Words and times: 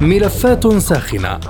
ملفات 0.00 0.76
ساخنة. 0.76 1.40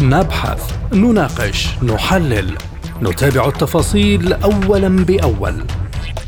نبحث 0.00 0.72
نناقش 0.92 1.68
نحلل. 1.82 2.56
نتابع 3.02 3.48
التفاصيل 3.48 4.32
اولا 4.32 4.88
بأول. 4.88 5.64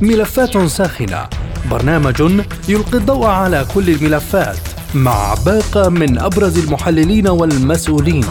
ملفات 0.01 0.59
ساخنة. 0.59 1.29
برنامج 1.71 2.21
يلقي 2.69 2.99
الضوء 2.99 3.27
على 3.27 3.67
كل 3.75 3.91
الملفات 3.91 4.59
مع 4.95 5.35
باقة 5.47 5.89
من 5.89 6.19
أبرز 6.19 6.59
المحللين 6.59 7.29
والمسؤولين. 7.29 8.25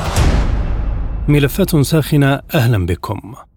ملفات 1.28 1.76
ساخنة 1.76 2.42
أهلا 2.54 2.86
بكم. 2.86 3.48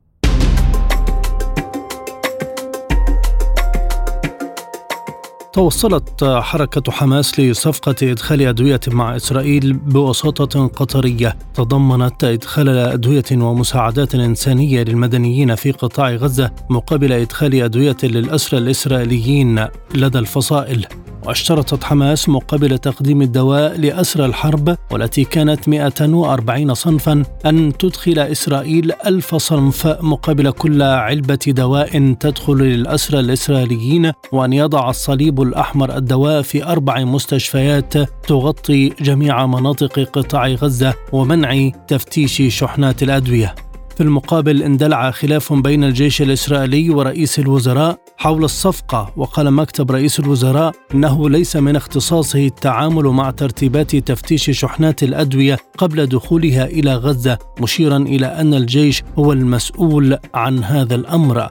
توصلت 5.53 6.25
حركة 6.25 6.93
حماس 6.93 7.41
لصفقة 7.41 7.95
إدخال 8.02 8.43
أدوية 8.43 8.80
مع 8.88 9.16
إسرائيل 9.16 9.73
بوساطة 9.73 10.66
قطرية. 10.66 11.37
تضمنت 11.55 12.25
إدخال 12.25 12.69
أدوية 12.69 13.25
ومساعدات 13.33 14.15
إنسانية 14.15 14.83
للمدنيين 14.83 15.55
في 15.55 15.70
قطاع 15.73 16.11
غزة 16.11 16.51
مقابل 16.70 17.12
إدخال 17.12 17.62
أدوية 17.62 17.97
للأسرى 18.02 18.59
الإسرائيليين 18.59 19.66
لدى 19.95 20.19
الفصائل. 20.19 20.87
وأشترطت 21.27 21.84
حماس 21.84 22.28
مقابل 22.28 22.78
تقديم 22.78 23.23
الدواء 23.23 23.80
لأسرى 23.80 24.27
الحرب 24.27 24.77
والتي 24.91 25.25
كانت 25.25 25.69
140 25.69 26.75
صنفا 26.75 27.23
أن 27.47 27.73
تدخل 27.78 28.19
إسرائيل 28.19 28.92
ألف 29.06 29.34
صنف 29.34 29.87
مقابل 29.87 30.50
كل 30.50 30.83
علبة 30.83 31.39
دواء 31.47 32.14
تدخل 32.20 32.55
للأسرى 32.55 33.20
الإسرائيليين 33.20 34.12
وأن 34.33 34.53
يضع 34.53 34.91
الصليب 34.91 35.41
الأحمر 35.42 35.96
الدواء 35.96 36.42
في 36.42 36.64
أربع 36.64 37.05
مستشفيات 37.05 37.95
تغطي 38.28 38.88
جميع 38.88 39.46
مناطق 39.46 40.00
قطاع 40.00 40.48
غزة 40.48 40.94
ومنع 41.12 41.70
تفتيش 41.89 42.42
شحنات 42.58 43.03
الأدوية. 43.03 43.55
في 43.97 44.00
المقابل 44.00 44.62
اندلع 44.62 45.11
خلاف 45.11 45.52
بين 45.52 45.84
الجيش 45.84 46.22
الإسرائيلي 46.22 46.91
ورئيس 46.91 47.39
الوزراء 47.39 47.98
حول 48.17 48.44
الصفقة 48.44 49.12
وقال 49.17 49.50
مكتب 49.50 49.91
رئيس 49.91 50.20
الوزراء 50.20 50.72
إنه 50.94 51.30
ليس 51.30 51.56
من 51.56 51.77
اختصاصه 51.77 52.47
التعامل 52.47 53.05
مع 53.05 53.30
ترتيبات 53.30 53.97
تفتيش 53.97 54.50
شحنات 54.50 55.02
الأدوية 55.02 55.58
قبل 55.78 56.06
دخولها 56.06 56.64
إلى 56.67 56.95
غزة 56.95 57.39
مشيرا 57.61 57.97
إلى 57.97 58.27
أن 58.27 58.55
الجيش 58.55 59.02
هو 59.19 59.33
المسؤول 59.33 60.19
عن 60.34 60.64
هذا 60.64 60.95
الأمر. 60.95 61.48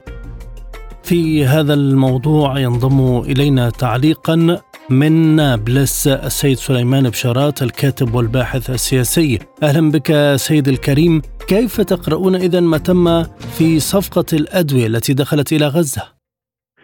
في 1.04 1.44
هذا 1.44 1.74
الموضوع 1.74 2.58
ينضم 2.58 3.20
إلينا 3.20 3.70
تعليقا 3.70 4.60
من 4.90 5.36
نابلس 5.36 6.08
السيد 6.08 6.56
سليمان 6.56 7.02
بشارات 7.02 7.62
الكاتب 7.62 8.14
والباحث 8.14 8.70
السياسي. 8.70 9.38
أهلا 9.62 9.90
بك 9.90 10.36
سيد 10.36 10.68
الكريم. 10.68 11.22
كيف 11.48 11.80
تقرؤون 11.80 12.34
إذا 12.34 12.60
ما 12.60 12.78
تم 12.78 13.22
في 13.58 13.80
صفقة 13.80 14.24
الأدوية 14.32 14.86
التي 14.86 15.14
دخلت 15.14 15.52
إلى 15.52 15.66
غزة؟ 15.66 16.02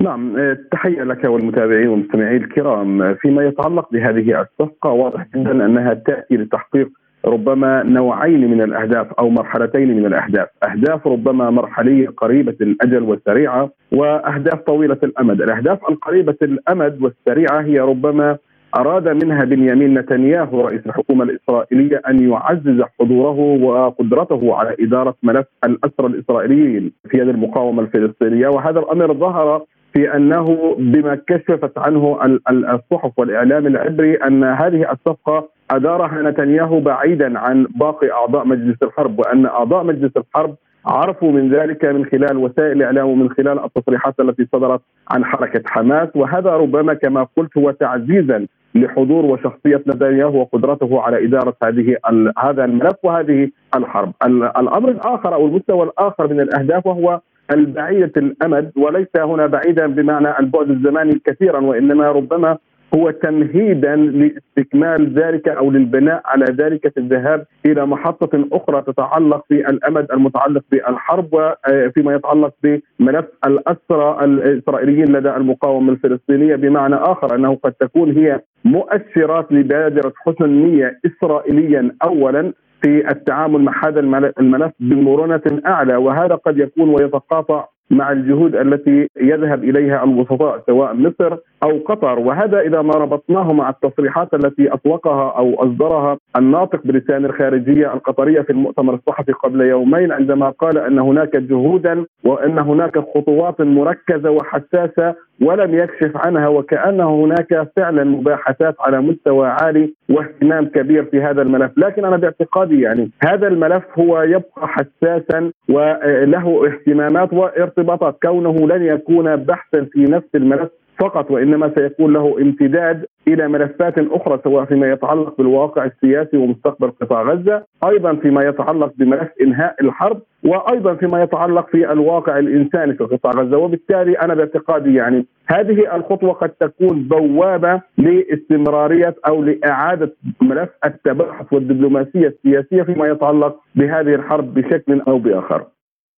نعم 0.01 0.35
تحية 0.73 1.03
لك 1.03 1.25
والمتابعين 1.25 1.89
والمستمعين 1.89 2.45
الكرام. 2.45 3.15
فيما 3.15 3.45
يتعلق 3.45 3.93
بهذه 3.93 4.41
الصفقة 4.41 4.91
واضح 4.91 5.27
جدا 5.35 5.51
أنها 5.51 5.95
تأتي 5.95 6.35
لتحقيق 6.37 6.89
ربما 7.29 7.83
نوعين 7.83 8.51
من 8.51 8.61
الأهداف 8.63 9.13
أو 9.13 9.29
مرحلتين 9.31 9.97
من 9.97 10.07
الأهداف، 10.07 10.49
أهداف 10.71 11.07
ربما 11.07 11.51
مرحلية 11.51 12.09
قريبة 12.17 12.57
الأجل 12.61 13.03
والسريعة 13.03 13.71
وأهداف 13.93 14.61
طويلة 14.61 14.99
الأمد، 15.03 15.43
الأهداف 15.43 15.79
القريبة 15.91 16.37
الأمد 16.43 17.03
والسريعة 17.03 17.61
هي 17.61 17.81
ربما 17.81 18.37
أراد 18.77 19.25
منها 19.25 19.45
بنيامين 19.45 19.99
نتنياهو 19.99 20.61
رئيس 20.61 20.81
الحكومة 20.87 21.25
الإسرائيلية 21.25 22.03
أن 22.09 22.31
يعزز 22.31 22.83
حضوره 23.01 23.39
وقدرته 23.65 24.55
على 24.55 24.77
إدارة 24.81 25.15
ملف 25.23 25.47
الأسرى 25.65 26.07
الإسرائيليين 26.07 26.93
في 27.11 27.19
يد 27.19 27.29
المقاومة 27.29 27.83
الفلسطينية. 27.83 28.49
وهذا 28.49 28.79
الأمر 28.81 29.15
ظهر 29.15 29.63
في 29.95 30.17
أنه 30.17 30.77
بما 30.79 31.19
كشفت 31.27 31.79
عنه 31.79 32.19
الصحف 32.51 33.19
والإعلام 33.19 33.67
العبري 33.67 34.15
أن 34.15 34.45
هذه 34.45 34.93
الصفقة 34.93 35.49
ادارها 35.71 36.23
نتنياهو 36.23 36.81
بعيدا 36.81 37.39
عن 37.39 37.67
باقي 37.77 38.13
أعضاء 38.13 38.47
مجلس 38.47 38.77
الحرب 38.83 39.19
وأن 39.19 39.47
أعضاء 39.47 39.85
مجلس 39.85 40.13
الحرب 40.17 40.55
عرفوا 40.87 41.33
من 41.33 41.55
ذلك 41.55 41.85
من 41.85 42.05
خلال 42.05 42.37
وسائل 42.37 42.73
الاعلام 42.73 43.07
ومن 43.09 43.31
خلال 43.31 43.65
التصريحات 43.65 44.21
التي 44.21 44.49
صدرت 44.53 44.81
عن 45.11 45.25
حركة 45.25 45.63
حماس 45.67 46.09
وهذا 46.15 46.51
ربما 46.51 46.95
كما 46.95 47.27
قلت 47.37 47.59
هو 47.59 47.71
تعزيزا 47.71 48.47
لحضور 48.75 49.25
وشخصية 49.27 49.83
نتنياهو 49.87 50.41
وقدرته 50.41 51.01
على 51.03 51.25
إدارة 51.25 51.55
هذه 51.63 51.97
هذا 52.39 52.65
الملف 52.65 52.97
وهذه 53.03 53.51
الحرب. 53.77 54.13
الأمر 54.57 54.89
الآخر 54.89 55.35
أو 55.35 55.47
المستوى 55.47 55.83
الآخر 55.85 56.33
من 56.33 56.41
الأهداف 56.41 56.87
وهو 56.87 57.21
البعيدة 57.51 58.13
الأمد 58.17 58.73
وليس 58.77 59.09
هنا 59.17 59.47
بعيدا 59.47 59.87
بمعنى 59.87 60.39
البعد 60.39 60.71
الزماني 60.71 61.21
كثيرا 61.25 61.61
وإنما 61.61 62.11
ربما 62.13 62.59
هو 62.95 63.11
تمهيدا 63.11 63.97
لاستكمال 63.97 65.13
ذلك 65.15 65.49
أو 65.49 65.71
للبناء 65.71 66.23
على 66.25 66.45
ذلك 66.45 66.89
في 66.95 67.01
الذهاب 67.01 67.45
إلى 67.67 67.87
محطة 67.87 68.45
أخرى 68.53 68.83
تتعلق 68.83 69.45
في 69.49 69.55
الامد 69.71 70.07
المتعلق 70.13 70.63
بالحرب 70.73 71.29
وفيما 71.35 72.15
يتعلق 72.15 72.53
بملف 72.63 73.25
الأسرى 73.47 74.25
الإسرائيليين 74.25 75.13
لدى 75.17 75.31
المقاومة 75.37 75.93
الفلسطينية 75.93 76.57
بمعنى 76.57 76.95
آخر 76.95 77.35
أنه 77.35 77.55
قد 77.55 77.73
تكون 77.73 78.17
هي 78.17 78.41
مؤشرات 78.65 79.53
لبادرة 79.53 80.13
حسن 80.17 80.49
نية 80.49 81.01
اسرائيليا 81.07 81.91
اولا 82.05 82.53
في 82.83 83.11
التعامل 83.11 83.61
مع 83.61 83.73
هذا 83.85 84.01
الملف 84.41 84.73
بمرونة 84.81 85.43
أعلى 85.67 85.97
وهذا 85.97 86.35
قد 86.35 86.59
يكون 86.59 86.89
ويتقاطع 86.89 87.65
مع 87.91 88.13
الجهود 88.13 88.57
التي 88.57 89.09
يذهب 89.21 89.65
إليها 89.65 90.05
الوسطاء 90.05 90.63
سواء 90.67 90.95
مصر 90.95 91.37
أو 91.63 91.79
قطر. 91.87 92.19
وهذا 92.19 92.61
إذا 92.61 92.83
ما 92.83 92.95
ربطناه 92.95 93.53
مع 93.53 93.69
التصريحات 93.71 94.35
التي 94.35 94.73
أطلقها 94.73 95.31
أو 95.39 95.63
أصدرها 95.63 96.19
الناطق 96.37 96.81
بلسان 96.85 97.25
الخارجية 97.25 97.95
القطرية 97.95 98.41
في 98.41 98.51
المؤتمر 98.51 98.95
الصحفي 98.95 99.33
قبل 99.33 99.61
يومين 99.61 100.13
عندما 100.13 100.51
قال 100.51 100.79
أن 100.79 100.99
هناك 100.99 101.37
جهودا 101.37 102.05
وأن 102.25 102.59
هناك 102.59 102.99
خطوات 102.99 103.61
مركزة 103.61 104.31
وحساسة 104.31 105.15
ولم 105.43 105.75
يكشف 105.75 106.17
عنها 106.17 106.49
وكأن 106.49 107.01
هناك 107.01 107.69
فعلا 107.77 108.05
مباحثات 108.05 108.75
على 108.81 109.01
مستوى 109.01 109.47
عالي 109.49 109.95
واهتمام 110.11 110.65
كبير 110.67 111.05
في 111.05 111.23
هذا 111.23 111.43
الملف. 111.43 111.71
لكن 111.77 112.05
أنا 112.05 112.17
باعتقادي 112.17 112.81
يعني 112.81 113.11
هذا 113.25 113.49
الملف 113.49 113.85
هو 113.99 114.23
يبقى 114.23 114.69
حساسا 114.69 115.53
وله 115.69 116.67
اهتمامات 116.67 117.33
وارتباطات. 117.33 118.17
كونه 118.23 118.69
لن 118.69 118.83
يكون 118.83 119.37
بحثا 119.37 119.87
في 119.93 120.05
نفس 120.05 120.29
الملف 120.35 120.69
فقط 121.01 121.31
وإنما 121.31 121.73
سيكون 121.75 122.13
له 122.13 122.37
امتداد 122.41 123.05
إلى 123.29 123.49
ملفات 123.49 123.95
أخرى 123.99 124.41
سواء 124.45 124.65
فيما 124.65 124.93
يتعلق 124.93 125.35
بالواقع 125.39 125.85
السياسي 125.85 126.37
ومستقبل 126.37 126.91
قطاع 126.91 127.23
غزة، 127.23 127.65
أيضا 127.85 128.15
فيما 128.15 128.45
يتعلق 128.45 128.93
بملف 128.97 129.29
إنهاء 129.41 129.77
الحرب، 129.81 130.23
وأيضا 130.45 130.95
فيما 130.95 131.23
يتعلق 131.23 131.67
في 131.71 131.93
الواقع 131.93 132.39
الإنساني 132.39 132.95
في 132.95 133.05
قطاع 133.05 133.33
غزة، 133.33 133.57
وبالتالي 133.57 134.13
أنا 134.13 134.35
باعتقادي 134.35 134.95
يعني 134.95 135.27
هذه 135.47 135.97
الخطوة 135.97 136.33
قد 136.33 136.49
تكون 136.49 137.03
بوابة 137.03 137.83
لاستمرارية 137.99 139.15
أو 139.29 139.43
لإعادة 139.43 140.17
ملف 140.41 140.69
التباحث 140.85 141.53
والدبلوماسية 141.53 142.29
السياسية 142.29 142.83
فيما 142.83 143.09
يتعلق 143.09 143.57
بهذه 143.75 144.15
الحرب 144.15 144.55
بشكل 144.55 145.01
أو 145.01 145.19
بآخر. 145.19 145.65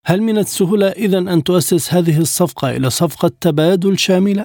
هل 0.06 0.22
من 0.22 0.38
السهولة 0.38 0.88
اذا 0.88 1.18
أن 1.18 1.42
تؤسس 1.42 1.94
هذه 1.94 2.18
الصفقة 2.18 2.76
إلى 2.76 2.90
صفقة 2.90 3.30
تبادل 3.40 3.98
شاملة؟ 3.98 4.44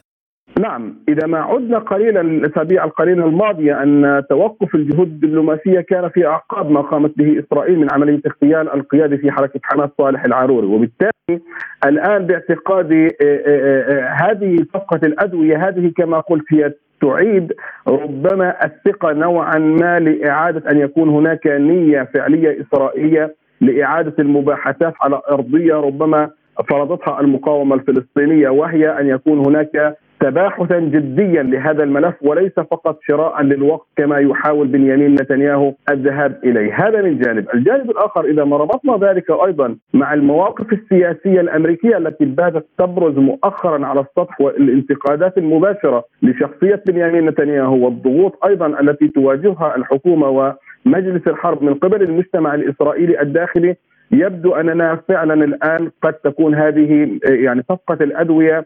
نعم 0.59 0.95
إذا 1.09 1.27
ما 1.27 1.39
عدنا 1.39 1.79
قليلا 1.79 2.21
الأسابيع 2.21 2.83
القليلة 2.83 3.25
الماضية 3.25 3.83
أن 3.83 4.23
توقف 4.29 4.75
الجهود 4.75 5.07
الدبلوماسية 5.07 5.81
كان 5.81 6.09
في 6.09 6.27
أعقاب 6.27 6.71
ما 6.71 6.81
قامت 6.81 7.17
به 7.17 7.39
إسرائيل 7.39 7.79
من 7.79 7.91
عملية 7.91 8.21
اغتيال 8.27 8.73
القيادي 8.73 9.17
في 9.17 9.31
حركة 9.31 9.59
حماس 9.63 9.89
صالح 9.97 10.23
العاروري 10.25 10.67
وبالتالي 10.67 11.41
الآن 11.85 12.25
باعتقادي 12.25 13.07
آه، 13.07 13.11
آه، 13.21 13.81
آه، 13.81 14.09
هذه 14.09 14.65
صفقة 14.73 14.99
الأدوية 15.03 15.67
هذه 15.67 15.91
كما 15.97 16.19
قلت 16.19 16.45
هي 16.53 16.73
تعيد 17.01 17.53
ربما 17.87 18.65
الثقة 18.65 19.13
نوعا 19.13 19.57
ما 19.57 19.99
لإعادة 19.99 20.71
أن 20.71 20.77
يكون 20.77 21.09
هناك 21.09 21.47
نية 21.47 22.09
فعلية 22.13 22.61
إسرائيلية 22.61 23.35
لإعادة 23.61 24.13
المباحثات 24.19 24.93
على 25.01 25.21
أرضية 25.31 25.73
ربما 25.73 26.29
فرضتها 26.69 27.19
المقاومة 27.19 27.75
الفلسطينية 27.75 28.49
وهي 28.49 28.99
أن 28.99 29.07
يكون 29.07 29.45
هناك 29.45 29.97
تباحثا 30.25 30.79
جديا 30.79 31.43
لهذا 31.43 31.83
الملف 31.83 32.15
وليس 32.21 32.53
فقط 32.53 32.99
شراء 33.01 33.41
للوقت 33.41 33.87
كما 33.97 34.17
يحاول 34.19 34.67
بنيامين 34.67 35.11
نتنياهو 35.11 35.73
الذهاب 35.89 36.39
إليه، 36.43 36.87
هذا 36.87 37.01
من 37.01 37.19
جانب، 37.19 37.47
الجانب 37.53 37.89
الآخر 37.89 38.25
إذا 38.25 38.43
ما 38.43 38.57
ربطنا 38.57 39.09
ذلك 39.09 39.31
أيضا 39.31 39.75
مع 39.93 40.13
المواقف 40.13 40.73
السياسية 40.73 41.41
الأمريكية 41.41 41.97
التي 41.97 42.25
باتت 42.25 42.65
تبرز 42.77 43.17
مؤخرا 43.17 43.85
على 43.85 43.99
السطح 43.99 44.41
والانتقادات 44.41 45.37
المباشرة 45.37 46.03
لشخصية 46.21 46.83
بنيامين 46.87 47.25
نتنياهو 47.25 47.85
والضغوط 47.85 48.45
أيضا 48.45 48.79
التي 48.79 49.07
تواجهها 49.07 49.75
الحكومة 49.75 50.29
ومجلس 50.29 51.27
الحرب 51.27 51.63
من 51.63 51.73
قبل 51.73 52.01
المجتمع 52.01 52.55
الإسرائيلي 52.55 53.21
الداخلي. 53.21 53.75
يبدو 54.11 54.55
أننا 54.55 54.95
فعلا 55.07 55.33
الآن 55.33 55.91
قد 56.01 56.13
تكون 56.13 56.55
هذه 56.55 57.19
يعني 57.23 57.63
صفقة 57.69 58.03
الأدوية 58.03 58.65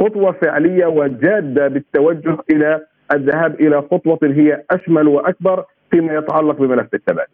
خطوة 0.00 0.32
فعلية 0.32 0.86
وجادة 0.86 1.68
بالتوجه 1.68 2.38
إلى 2.50 2.86
الذهاب 3.12 3.54
إلى 3.60 3.82
خطوة 3.82 4.18
هي 4.22 4.64
أشمل 4.70 5.08
وأكبر 5.08 5.64
فيما 5.90 6.14
يتعلق 6.14 6.56
بملف 6.56 6.94
التبادل. 6.94 7.32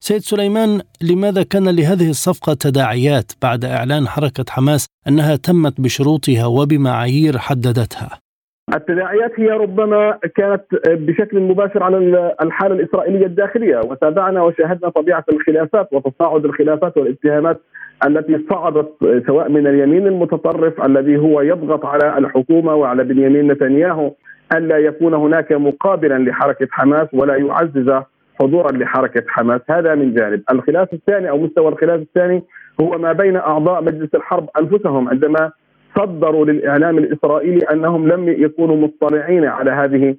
سيد 0.00 0.20
سليمان 0.20 0.80
لماذا 1.00 1.42
كان 1.42 1.68
لهذه 1.68 2.10
الصفقة 2.10 2.54
تداعيات 2.54 3.32
بعد 3.42 3.64
إعلان 3.64 4.08
حركة 4.08 4.44
حماس 4.48 4.86
أنها 5.08 5.36
تمت 5.36 5.80
بشروطها 5.80 6.46
وبمعايير 6.46 7.38
حددتها؟ 7.38 8.25
التداعيات 8.74 9.40
هي 9.40 9.50
ربما 9.50 10.18
كانت 10.36 10.62
بشكل 10.86 11.40
مباشر 11.40 11.82
على 11.82 12.34
الحالة 12.42 12.74
الإسرائيلية 12.74 13.26
الداخلية 13.26 13.76
وتابعنا 13.78 14.42
وشاهدنا 14.42 14.88
طبيعة 14.90 15.24
الخلافات 15.32 15.88
وتصاعد 15.92 16.44
الخلافات 16.44 16.96
والاتهامات 16.96 17.60
التي 18.06 18.44
صعدت 18.50 18.92
سواء 19.26 19.48
من 19.48 19.66
اليمين 19.66 20.06
المتطرف 20.06 20.84
الذي 20.84 21.16
هو 21.18 21.40
يضغط 21.40 21.86
على 21.86 22.18
الحكومة 22.18 22.74
وعلى 22.74 23.04
بنيامين 23.04 23.52
نتنياهو 23.52 24.12
الا 24.52 24.78
يكون 24.78 25.14
هناك 25.14 25.52
مقابلا 25.52 26.18
لحركة 26.18 26.68
حماس 26.70 27.08
ولا 27.12 27.36
يعزز 27.36 27.92
حضورا 28.40 28.72
لحركة 28.72 29.22
حماس. 29.28 29.60
هذا 29.70 29.94
من 29.94 30.14
جانب، 30.14 30.42
الخلاف 30.50 30.92
الثاني 30.92 31.30
أو 31.30 31.38
مستوى 31.38 31.68
الخلاف 31.68 32.00
الثاني 32.00 32.42
هو 32.80 32.98
ما 32.98 33.12
بين 33.12 33.36
أعضاء 33.36 33.82
مجلس 33.82 34.14
الحرب 34.14 34.48
أنفسهم 34.60 35.08
عندما 35.08 35.50
صدروا 35.98 36.44
للإعلام 36.46 36.98
الإسرائيلي 36.98 37.66
أنهم 37.72 38.08
لم 38.08 38.28
يكونوا 38.28 38.76
مطلعين 38.76 39.44
على 39.44 39.70
هذه 39.70 40.14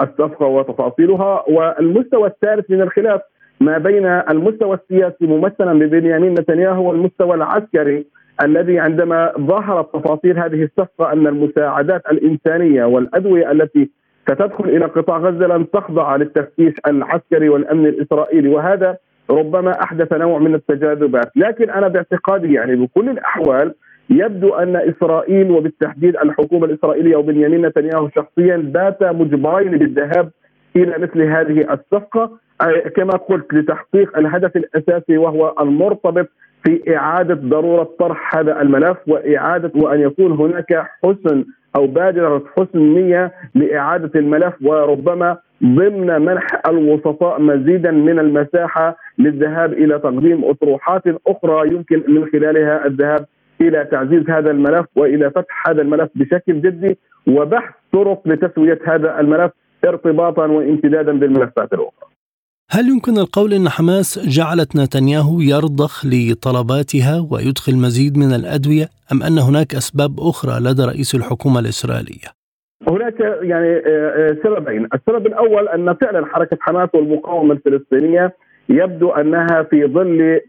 الصفقة 0.00 0.46
وتفاصيلها. 0.46 1.44
والمستوى 1.48 2.28
الثالث 2.28 2.70
من 2.70 2.80
الخلاف 2.80 3.20
ما 3.60 3.78
بين 3.78 4.06
المستوى 4.06 4.74
السياسي 4.74 5.26
ممثلا 5.26 5.72
ببنيامين 5.78 6.32
نتنياهو 6.32 6.88
والمستوى 6.88 7.34
العسكري 7.34 8.06
الذي 8.42 8.78
عندما 8.78 9.32
ظهرت 9.38 9.94
تفاصيل 9.94 10.38
هذه 10.38 10.62
الصفقة 10.62 11.12
أن 11.12 11.26
المساعدات 11.26 12.02
الإنسانية 12.12 12.84
والأدوية 12.84 13.50
التي 13.50 13.90
ستدخل 14.30 14.64
إلى 14.64 14.84
قطاع 14.84 15.18
غزة 15.18 15.46
لن 15.46 15.70
تخضع 15.70 16.16
للتفتيش 16.16 16.74
العسكري 16.86 17.48
والأمن 17.48 17.86
الإسرائيلي. 17.86 18.48
وهذا 18.48 18.96
ربما 19.30 19.82
أحدث 19.82 20.12
نوع 20.12 20.38
من 20.38 20.54
التجاذبات، 20.54 21.30
لكن 21.36 21.70
أنا 21.70 21.88
باعتقادي 21.88 22.52
يعني 22.52 22.76
بكل 22.76 23.08
الأحوال 23.08 23.74
يبدو 24.10 24.54
أن 24.54 24.76
إسرائيل 24.76 25.50
وبالتحديد 25.50 26.16
الحكومة 26.16 26.66
الإسرائيلية 26.66 27.16
وبنيامين 27.16 27.66
نتنياهو 27.66 28.08
شخصيا 28.08 28.56
بات 28.56 29.02
مجبرين 29.02 29.70
بالذهاب 29.78 30.30
إلى 30.76 30.98
مثل 30.98 31.22
هذه 31.22 31.66
الصفقة 31.72 32.30
كما 32.96 33.12
قلت 33.12 33.54
لتحقيق 33.54 34.18
الهدف 34.18 34.56
الأساسي 34.56 35.18
وهو 35.18 35.54
المرتبط 35.60 36.28
في 36.64 36.96
إعادة 36.96 37.34
ضرورة 37.34 37.88
طرح 37.98 38.36
هذا 38.36 38.62
الملف 38.62 38.96
وإعادة 39.06 39.72
وأن 39.74 40.00
يكون 40.00 40.32
هناك 40.32 40.86
حسن 41.04 41.44
أو 41.76 41.86
بادرة 41.86 42.42
حسن 42.56 42.78
نية 42.78 43.32
لإعادة 43.54 44.10
الملف 44.20 44.54
وربما 44.64 45.36
ضمن 45.64 46.22
منح 46.22 46.46
الوسطاء 46.68 47.40
مزيدا 47.40 47.90
من 47.90 48.18
المساحة 48.18 48.96
للذهاب 49.18 49.72
إلى 49.72 49.98
تقديم 49.98 50.44
أطروحات 50.44 51.02
أخرى 51.26 51.68
يمكن 51.68 52.02
من 52.08 52.26
خلالها 52.26 52.86
الذهاب 52.86 53.26
إلى 53.60 53.88
تعزيز 53.90 54.30
هذا 54.30 54.50
الملف 54.50 54.86
وإلى 54.96 55.30
فتح 55.30 55.68
هذا 55.68 55.82
الملف 55.82 56.10
بشكل 56.14 56.62
جدي 56.62 56.98
وبحث 57.28 57.74
طرق 57.92 58.28
لتسوية 58.28 58.78
هذا 58.86 59.20
الملف 59.20 59.52
ارتباطا 59.84 60.46
وامتدادا 60.46 61.12
بالملفات 61.12 61.72
الأخرى. 61.72 62.06
هل 62.70 62.88
يمكن 62.88 63.18
القول 63.18 63.52
إن 63.52 63.68
حماس 63.68 64.28
جعلت 64.38 64.76
نتنياهو 64.76 65.40
يرضخ 65.40 66.06
لطلباتها 66.06 67.26
ويدخل 67.30 67.76
مزيد 67.76 68.18
من 68.18 68.32
الأدوية 68.34 68.88
أم 69.12 69.22
أن 69.22 69.38
هناك 69.38 69.74
أسباب 69.74 70.20
أخرى 70.20 70.60
لدى 70.60 70.82
رئيس 70.84 71.14
الحكومة 71.14 71.60
الإسرائيلية؟ 71.60 72.28
هناك 72.88 73.20
يعني 73.20 73.76
آه، 73.76 73.80
آه، 73.86 74.36
سببين، 74.44 74.88
السبب 74.94 75.26
الأول 75.26 75.68
أن 75.68 75.94
فعلا 75.94 76.26
حركة 76.26 76.56
حماس 76.60 76.88
والمقاومة 76.94 77.52
الفلسطينية 77.54 78.34
يبدو 78.68 79.10
أنها 79.10 79.62
في 79.62 79.86
ظل 79.86 80.40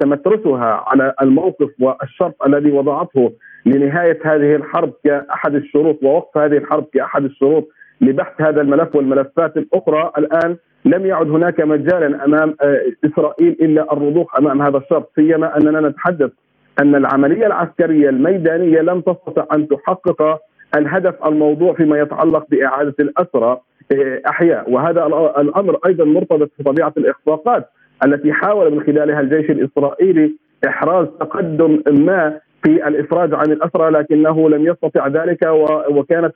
تمترسها 0.00 0.84
على 0.86 1.14
الموقف 1.22 1.70
والشرط 1.80 2.42
الذي 2.46 2.72
وضعته 2.72 3.32
لنهاية 3.66 4.18
هذه 4.24 4.56
الحرب 4.56 4.92
كأحد 5.04 5.54
الشروط 5.54 6.02
ووقف 6.02 6.38
هذه 6.38 6.56
الحرب 6.56 6.86
كأحد 6.94 7.24
الشروط 7.24 7.68
لبحث 8.00 8.40
هذا 8.42 8.60
الملف 8.60 8.96
والملفات 8.96 9.56
الأخرى. 9.56 10.12
الآن 10.18 10.56
لم 10.84 11.06
يعد 11.06 11.30
هناك 11.30 11.60
مجالا 11.60 12.24
أمام 12.24 12.56
آه، 12.62 12.82
إسرائيل 13.04 13.56
إلا 13.60 13.92
الرضوخ 13.92 14.38
أمام 14.38 14.62
هذا 14.62 14.78
الشرط 14.78 15.12
سيما 15.16 15.56
أننا 15.56 15.88
نتحدث 15.88 16.30
أن 16.82 16.94
العملية 16.94 17.46
العسكرية 17.46 18.08
الميدانية 18.08 18.80
لم 18.80 19.00
تستطع 19.00 19.46
أن 19.52 19.68
تحقق 19.68 20.38
الهدف 20.76 21.26
الموضوع 21.26 21.74
فيما 21.74 21.98
يتعلق 21.98 22.46
بإعادة 22.50 22.94
الأسرى. 23.00 23.60
أحياء 24.28 24.70
وهذا 24.70 25.06
الأمر 25.38 25.78
أيضا 25.86 26.04
مرتبط 26.04 26.50
بطبيعة 26.58 26.92
الإخفاقات 26.96 27.70
التي 28.04 28.32
حاول 28.32 28.74
من 28.74 28.80
خلالها 28.82 29.20
الجيش 29.20 29.50
الإسرائيلي 29.50 30.32
إحراز 30.68 31.06
تقدم 31.20 31.82
ما 31.90 32.38
في 32.62 32.88
الإفراج 32.88 33.34
عن 33.34 33.52
الأسرى 33.52 33.90
لكنه 33.90 34.50
لم 34.50 34.66
يستطع 34.66 35.06
ذلك 35.08 35.38
وكانت 35.90 36.34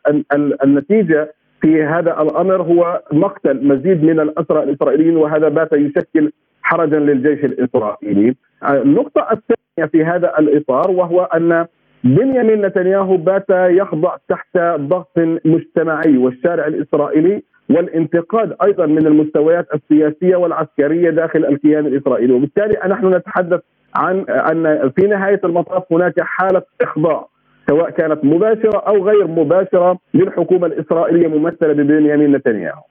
النتيجة 0.65 1.35
في 1.61 1.83
هذا 1.83 2.23
الأمر 2.23 2.63
هو 2.63 3.03
مقتل 3.13 3.67
مزيد 3.67 4.05
من 4.05 4.21
الأسرى 4.21 4.63
الإسرائيليين 4.63 5.17
وهذا 5.17 5.49
بات 5.49 5.73
يشكل 5.73 6.33
حرجا 6.63 6.99
للجيش 6.99 7.45
الإسرائيلي. 7.45 8.35
النقطة 8.71 9.27
الثانية 9.33 9.91
في 9.93 10.05
هذا 10.05 10.39
الإطار 10.39 10.91
وهو 10.91 11.23
أن 11.23 11.67
بنيامين 12.05 12.67
نتنياهو 12.67 13.17
بات 13.17 13.47
يخضع 13.51 14.17
تحت 14.29 14.59
ضغط 14.77 15.19
مجتمعي 15.45 16.17
والشارع 16.17 16.67
الإسرائيلي 16.67 17.43
والانتقاد 17.71 18.57
أيضا 18.65 18.87
من 18.87 19.07
المستويات 19.07 19.67
السياسية 19.75 20.37
والعسكرية 20.37 21.11
داخل 21.11 21.45
الكيان 21.45 21.87
الإسرائيلي 21.87 22.33
وبالتالي 22.33 22.89
نحن 22.89 23.15
نتحدث 23.15 23.61
عن 23.95 24.25
أن 24.29 24.91
في 24.97 25.03
نهاية 25.07 25.41
المطاف 25.45 25.83
هناك 25.93 26.21
حالة 26.21 26.63
إخضاع 26.81 27.29
سواء 27.69 27.91
كانت 27.91 28.25
مباشرة 28.25 28.79
أو 28.79 29.09
غير 29.09 29.27
مباشرة 29.27 29.99
للحكومة 30.15 30.67
الإسرائيلية 30.67 31.29
ممثلة 31.29 31.73
ببنيامين 31.73 32.33
نتنياهو. 32.33 32.83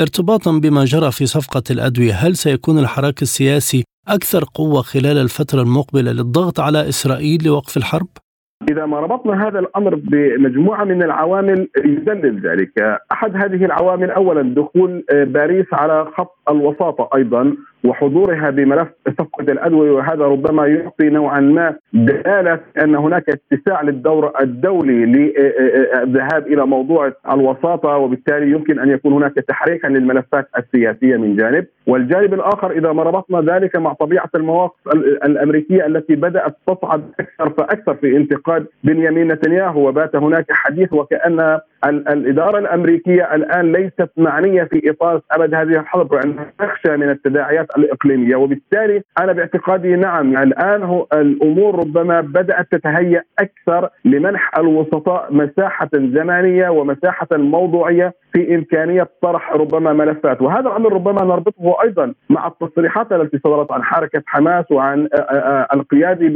ارتباطا 0.00 0.60
بما 0.62 0.84
جرى 0.84 1.12
في 1.12 1.26
صفقة 1.26 1.62
الأدوية، 1.70 2.12
هل 2.12 2.36
سيكون 2.36 2.78
الحراك 2.78 3.22
السياسي 3.22 3.84
أكثر 4.08 4.44
قوة 4.54 4.82
خلال 4.82 5.18
الفترة 5.18 5.62
المقبلة 5.62 6.12
للضغط 6.12 6.60
على 6.60 6.88
إسرائيل 6.88 7.38
لوقف 7.46 7.76
الحرب؟ 7.76 8.08
إذا 8.70 8.86
ما 8.86 9.00
ربطنا 9.00 9.48
هذا 9.48 9.58
الأمر 9.58 9.94
بمجموعة 9.94 10.84
من 10.84 11.02
العوامل 11.02 11.68
يدلل 11.84 12.40
ذلك، 12.40 12.98
أحد 13.12 13.36
هذه 13.36 13.64
العوامل 13.64 14.10
اولا 14.10 14.54
دخول 14.54 15.04
باريس 15.12 15.66
على 15.72 16.04
خط 16.04 16.38
الوساطة 16.50 17.08
أيضا. 17.16 17.56
وحضورها 17.84 18.50
بملف 18.50 18.88
صفقه 19.18 19.52
الأدوية 19.52 19.90
وهذا 19.90 20.24
ربما 20.24 20.66
يعطي 20.66 21.08
نوعا 21.08 21.40
ما 21.40 21.74
دلالة 21.92 22.60
أن 22.82 22.94
هناك 22.94 23.24
اتساع 23.28 23.82
للدور 23.82 24.32
الدولي 24.40 25.06
للذهاب 25.06 26.46
إلى 26.46 26.66
موضوع 26.66 27.12
الوساطة 27.32 27.96
وبالتالي 27.96 28.50
يمكن 28.50 28.78
أن 28.78 28.90
يكون 28.90 29.12
هناك 29.12 29.34
تحريكا 29.34 29.86
للملفات 29.86 30.48
السياسية 30.58 31.16
من 31.16 31.36
جانب، 31.36 31.66
والجانب 31.86 32.34
الآخر 32.34 32.70
إذا 32.70 32.92
ما 32.92 33.02
ربطنا 33.02 33.54
ذلك 33.54 33.76
مع 33.76 33.92
طبيعة 33.92 34.30
المواقف 34.34 34.74
الأمريكية 35.24 35.86
التي 35.86 36.14
بدأت 36.14 36.56
تصعد 36.66 37.02
أكثر 37.20 37.50
فأكثر 37.50 37.94
في 37.94 38.16
انتقاد 38.16 38.66
بنيامين 38.84 39.32
نتنياهو 39.32 39.88
وبات 39.88 40.16
هناك 40.16 40.46
حديث 40.50 40.92
وكأن 40.92 41.58
الإدارة 41.84 42.58
الأمريكية 42.58 43.34
الآن 43.34 43.72
ليست 43.72 44.10
معنية 44.16 44.62
في 44.64 44.90
إطار 44.90 45.20
أبد 45.30 45.54
هذه 45.54 45.80
الحرب 45.80 46.12
وانها 46.12 46.46
تخشى 46.58 46.96
من 46.96 47.10
التداعيات 47.10 47.66
الإقليمية. 47.78 48.36
وبالتالي 48.36 49.02
أنا 49.18 49.32
باعتقادي 49.32 49.96
نعم 49.96 50.36
الآن 50.36 50.82
هو 50.82 51.06
الأمور 51.12 51.78
ربما 51.78 52.20
بدأت 52.20 52.66
تتهيأ 52.70 53.22
أكثر 53.38 53.88
لمنح 54.04 54.58
الوسطاء 54.58 55.28
مساحة 55.30 55.88
زمانيه 55.94 56.68
ومساحة 56.68 57.28
موضوعية 57.32 58.14
في 58.32 58.54
إمكانية 58.54 59.08
طرح 59.22 59.52
ربما 59.52 59.92
ملفات. 59.92 60.42
وهذا 60.42 60.68
الأمر 60.68 60.92
ربما 60.92 61.24
نربطه 61.24 61.82
أيضا 61.82 62.14
مع 62.30 62.46
التصريحات 62.46 63.12
التي 63.12 63.38
صدرت 63.44 63.72
عن 63.72 63.82
حركة 63.82 64.22
حماس 64.26 64.64
وعن 64.70 65.08
القيادي 65.74 66.28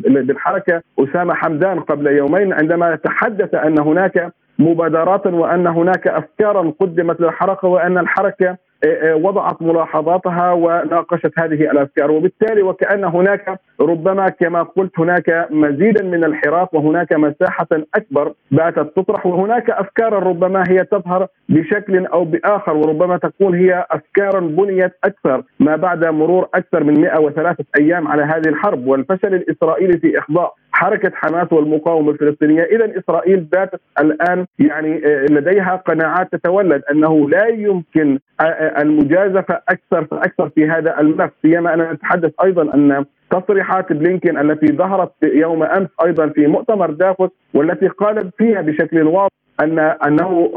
بالحركة 0.00 0.82
أسامة 0.98 1.34
حمدان 1.34 1.80
قبل 1.80 2.06
يومين 2.06 2.52
عندما 2.52 2.96
تحدث 2.96 3.54
أن 3.54 3.78
هناك 3.78 4.32
مبادرات 4.58 5.26
وأن 5.26 5.66
هناك 5.66 6.06
أفكارا 6.06 6.72
قدمت 6.80 7.20
للحركة 7.20 7.68
وأن 7.68 7.98
الحركة 7.98 8.56
آه، 8.84 9.10
آه، 9.10 9.14
وضعت 9.14 9.62
ملاحظاتها 9.62 10.52
وناقشت 10.52 11.32
هذه 11.38 11.70
الأفكار. 11.70 12.10
وبالتالي 12.10 12.62
وكأن 12.62 13.04
هناك 13.04 13.60
ربما 13.80 14.28
كما 14.28 14.62
قلت 14.62 14.98
هناك 14.98 15.48
مزيدا 15.50 16.04
من 16.04 16.24
الحراك 16.24 16.74
وهناك 16.74 17.12
مساحة 17.12 17.66
أكبر 17.94 18.32
باتت 18.50 18.96
تطرح 18.96 19.26
وهناك 19.26 19.70
أفكار 19.70 20.12
ربما 20.12 20.64
هي 20.68 20.84
تظهر 20.84 21.26
بشكل 21.48 22.06
أو 22.06 22.24
بآخر 22.24 22.76
وربما 22.76 23.16
تكون 23.16 23.54
هي 23.54 23.86
أفكار 23.90 24.40
بنيت 24.40 24.92
أكثر 25.04 25.42
ما 25.60 25.76
بعد 25.76 26.04
مرور 26.04 26.48
أكثر 26.54 26.84
من 26.84 27.00
103 27.00 27.64
أيام 27.80 28.08
على 28.08 28.22
هذه 28.22 28.48
الحرب. 28.48 28.86
والفشل 28.86 29.34
الإسرائيلي 29.34 29.98
في 29.98 30.18
إخضاع 30.18 30.52
حركة 30.78 31.12
حماس 31.14 31.52
والمقاومة 31.52 32.10
الفلسطينية، 32.10 32.62
إذا 32.62 32.98
إسرائيل 32.98 33.40
باتت 33.40 33.80
الآن 34.00 34.46
يعني 34.58 35.06
آه، 35.06 35.26
لديها 35.30 35.76
قناعات 35.76 36.32
تتولد 36.32 36.82
أنه 36.90 37.28
لا 37.30 37.46
يمكن 37.46 38.18
آه، 38.40 38.44
آه، 38.44 38.82
المجازفة 38.82 39.60
أكثر 39.68 40.04
فاكثر 40.04 40.48
في 40.48 40.70
هذا 40.70 41.00
الملف، 41.00 41.30
سيما 41.42 41.74
أنا 41.74 41.92
نتحدث 41.92 42.32
أيضا 42.44 42.74
أن 42.74 43.04
تصريحات 43.30 43.92
بلينكين 43.92 44.38
التي 44.38 44.66
ظهرت 44.66 45.12
يوم 45.22 45.62
أمس 45.62 45.88
أيضا 46.04 46.28
في 46.28 46.46
مؤتمر 46.46 46.90
دافوس 46.90 47.30
والتي 47.54 47.88
قالت 47.88 48.34
فيها 48.38 48.60
بشكل 48.60 49.02
واضح 49.02 49.32
أن 49.60 49.78
أنه 49.78 50.52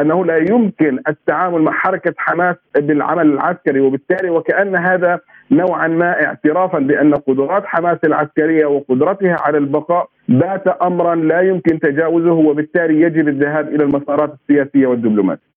أنه 0.00 0.24
لا 0.24 0.36
يمكن 0.36 0.98
التعامل 1.08 1.62
مع 1.62 1.72
حركة 1.72 2.14
حماس 2.16 2.56
بالعمل 2.76 3.26
العسكري. 3.26 3.80
وبالتالي 3.80 4.30
وكأن 4.30 4.76
هذا 4.76 5.20
نوعا 5.50 5.88
ما 5.88 6.24
اعترافا 6.24 6.78
بأن 6.78 7.14
قدرات 7.14 7.62
حماس 7.66 7.98
العسكرية 8.04 8.66
وقدرتها 8.66 9.36
على 9.40 9.58
البقاء 9.58 10.08
بات 10.28 10.66
امرا 10.66 11.14
لا 11.14 11.40
يمكن 11.40 11.80
تجاوزه 11.80 12.32
وبالتالي 12.32 13.00
يجب 13.00 13.28
الذهاب 13.28 13.68
إلى 13.68 13.84
المسارات 13.84 14.34
السياسية 14.40 14.86
والدبلوماسية. 14.86 15.48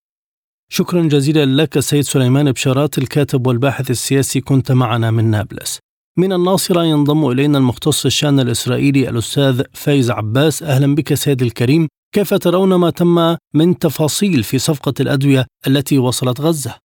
شكرا 0.69 1.01
جزيلا 1.01 1.61
لك 1.61 1.79
سيد 1.79 2.01
سليمان 2.01 2.51
بشارات 2.51 2.97
الكاتب 2.97 3.47
والباحث 3.47 3.91
السياسي 3.91 4.41
كنت 4.41 4.71
معنا 4.71 5.11
من 5.11 5.31
نابلس. 5.31 5.79
من 6.17 6.33
الناصرة 6.33 6.83
ينضم 6.83 7.31
إلينا 7.31 7.57
المختص 7.57 8.05
الشأن 8.05 8.39
الإسرائيلي 8.39 9.09
الأستاذ 9.09 9.63
فايز 9.73 10.11
عباس 10.11 10.63
أهلا 10.63 10.95
بك 10.95 11.13
سيد 11.13 11.41
الكريم 11.41 11.87
كيف 12.15 12.33
ترون 12.33 12.75
ما 12.75 12.89
تم 12.89 13.35
من 13.53 13.77
تفاصيل 13.77 14.43
في 14.43 14.57
صفقة 14.57 14.93
الأدوية 14.99 15.45
التي 15.67 15.97
وصلت 15.97 16.41
غزة؟ 16.41 16.75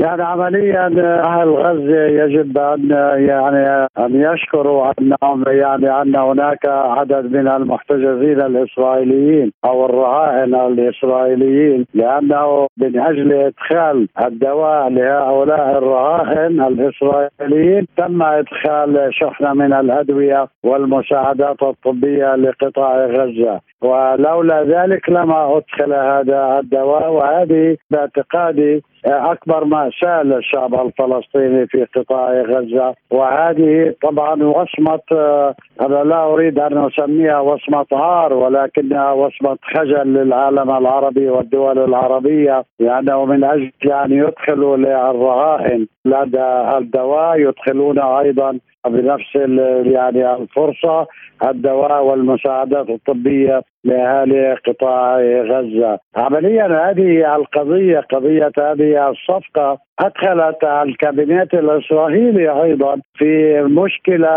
يعني 0.00 0.22
عمليا 0.22 0.86
أهل 1.24 1.48
غزة 1.48 2.06
يجب 2.06 2.58
أن 2.58 2.90
يعني 3.28 3.86
أن 3.98 4.32
يشكروا 4.32 4.92
أنهم 5.00 5.44
يعني 5.46 6.02
أن 6.02 6.16
هناك 6.16 6.66
عدد 6.66 7.36
من 7.36 7.48
المحتجزين 7.48 8.40
الإسرائيليين 8.40 9.52
أو 9.64 9.86
الرهائن 9.86 10.54
الإسرائيليين 10.54 11.86
لأنه 11.94 12.66
من 12.78 13.00
أجل 13.00 13.32
إدخال 13.32 14.08
الدواء 14.26 14.88
لهؤلاء 14.88 15.78
الرهائن 15.78 16.60
الإسرائيليين 16.60 17.86
تم 17.96 18.22
إدخال 18.22 19.08
شحنة 19.10 19.54
من 19.54 19.72
الأدوية 19.72 20.48
والمساعدات 20.64 21.62
الطبية 21.62 22.36
لقطاع 22.36 23.06
غزة. 23.06 23.60
ولولا 23.82 24.62
ذلك 24.62 25.10
لما 25.10 25.56
أدخل 25.56 25.92
هذا 25.92 26.58
الدواء 26.58 27.12
وهذه 27.12 27.76
باعتقادي 27.90 28.82
أكبر 29.06 29.64
ماساه 29.64 30.22
للشعب 30.22 30.74
الفلسطيني 30.74 31.66
في 31.66 31.84
قطاع 31.84 32.32
غزة. 32.42 32.94
وهذه 33.10 33.94
طبعا 34.02 34.42
وصمة 34.42 35.00
أنا 35.80 36.04
لا 36.04 36.24
أريد 36.24 36.58
أن 36.58 36.86
أسميها 36.86 37.40
وصمة 37.40 37.86
عار 37.92 38.32
ولكنها 38.34 39.12
وصمة 39.12 39.58
خجل 39.62 40.14
للعالم 40.14 40.70
العربي 40.70 41.28
والدول 41.28 41.78
العربية 41.78 42.64
لأنه 42.80 43.24
من 43.24 43.44
أجل 43.44 43.92
أن 43.92 44.12
يدخلوا 44.12 44.76
للرهائن 44.76 45.86
لدى 46.04 46.76
الدواء 46.78 47.38
يدخلون 47.40 47.98
أيضا 47.98 48.58
بنفس 48.86 49.36
يعني 49.84 50.34
الفرصة 50.34 51.06
الدواء 51.44 52.04
والمساعدات 52.04 52.90
الطبية 52.90 53.62
لأهالي 53.84 54.54
قطاع 54.66 55.20
غزة. 55.20 55.98
عمليا 56.16 56.90
هذه 56.90 57.36
القضية 57.36 58.00
قضية 58.00 58.52
هذه 58.58 59.10
الصفقة 59.10 59.78
أدخلت 60.00 60.64
الكابينت 60.64 61.54
الاسرائيلي 61.54 62.62
أيضا 62.62 62.96
في 63.14 63.62
مشكلة 63.62 64.28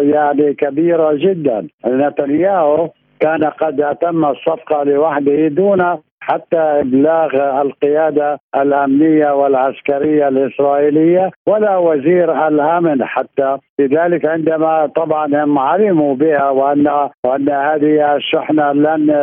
يعني 0.00 0.54
كبيرة 0.54 1.12
جدا. 1.14 1.68
نتنياهو 1.86 2.88
كان 3.20 3.44
قد 3.44 3.80
أتم 3.80 4.24
الصفقة 4.24 4.82
لوحده 4.84 5.48
دون 5.48 5.98
حتى 6.20 6.56
إبلاغ 6.56 7.60
القيادة 7.62 8.38
الأمنية 8.56 9.30
والعسكرية 9.32 10.28
الإسرائيلية 10.28 11.30
ولا 11.46 11.76
وزير 11.76 12.48
الأمن 12.48 13.04
حتى 13.04 13.58
لذلك 13.80 14.26
عندما 14.26 14.86
طبعا 14.86 15.44
هم 15.44 15.58
علموا 15.58 16.14
بها 16.14 16.50
وان 16.50 17.08
وأن 17.24 17.48
هذه 17.48 18.16
الشحنة 18.16 18.72
لن 18.72 19.14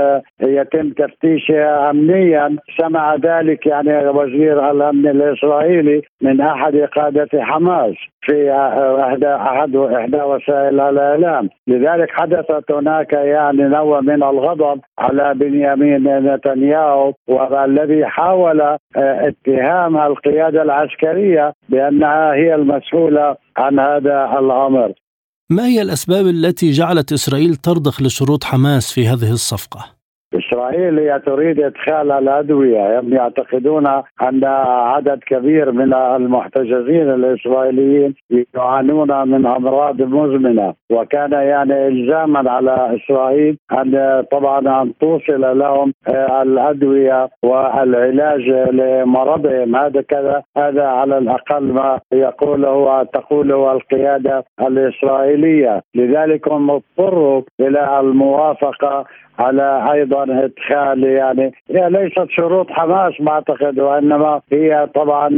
يتم 0.42 0.90
تفتيشها 0.90 1.90
امنيا 1.90 2.56
سمع 2.82 3.16
ذلك 3.16 3.66
يعني 3.66 4.08
وزير 4.08 4.72
الأمن 4.72 5.08
الإسرائيلي 5.08 6.02
من 6.22 6.42
أحد 6.42 6.76
قادة 6.76 7.30
حماس 7.34 7.94
في 8.22 8.52
احد 9.00 9.24
إحدى 9.24 10.22
وسائل 10.22 10.80
الإعلام. 10.80 11.50
لذلك 11.68 12.10
حدثت 12.12 12.72
هناك 12.72 13.14
يعني 13.14 13.64
نوع 13.64 14.02
من 14.02 14.24
الغضب 14.24 14.80
على 15.00 15.34
بنيامين 15.34 16.34
نتنياهو 16.34 17.14
والذي 17.28 18.06
حاول 18.06 18.78
اتهام 18.96 19.98
القيادة 19.98 20.62
العسكرية 20.62 21.54
بأنها 21.70 22.34
هي 22.34 22.56
المسؤولة 22.56 23.36
عن 23.60 23.80
هذا 23.80 24.40
الأمر. 24.40 24.94
ما 25.50 25.66
هي 25.66 25.82
الأسباب 25.82 26.28
التي 26.28 26.72
جعلت 26.72 27.14
إسرائيل 27.14 27.56
ترضخ 27.56 28.02
لشروط 28.02 28.44
حماس 28.44 28.94
في 28.94 29.08
هذه 29.08 29.32
الصفقة؟ 29.32 29.99
اسرائيل 30.34 31.00
هي 31.00 31.20
تريد 31.20 31.60
إدخال 31.60 32.12
الأدوية. 32.12 33.00
هم 33.00 33.14
يعتقدون 33.14 33.88
أن 34.22 34.44
عدد 34.94 35.20
كبير 35.26 35.72
من 35.72 35.94
المحتجزين 35.94 37.10
الإسرائيليين 37.10 38.16
يعانون 38.56 39.28
من 39.28 39.46
أمراض 39.46 40.02
مزمنة. 40.02 40.74
وكان 40.92 41.32
يعني 41.32 41.88
الزاما 41.88 42.52
على 42.52 42.96
إسرائيل 42.96 43.58
أن 43.72 44.24
طبعا 44.32 44.82
أن 44.82 44.94
توصل 45.00 45.60
لهم 45.60 45.94
الأدوية 46.42 47.30
والعلاج 47.44 48.42
لمرضهم. 48.72 49.76
هذا 49.76 50.02
كذا 50.02 50.44
هذا 50.58 50.86
على 50.86 51.18
الأقل 51.18 51.64
ما 51.64 52.00
يقوله 52.14 53.04
تقوله 53.04 53.72
القيادة 53.72 54.44
الإسرائيلية. 54.62 55.82
لذلك 55.96 56.48
هم 56.52 56.72
اضطروا 56.72 57.42
إلى 57.60 58.00
الموافقة 58.00 59.06
على 59.40 59.92
أيضا 59.94 60.24
إدخال 60.24 61.04
يعني 61.04 61.52
هي 61.72 61.90
ليست 61.90 62.28
شروط 62.30 62.72
حماس 62.72 63.14
بعتقد 63.20 63.80
وإنما 63.80 64.42
هي 64.52 64.88
طبعا 64.96 65.30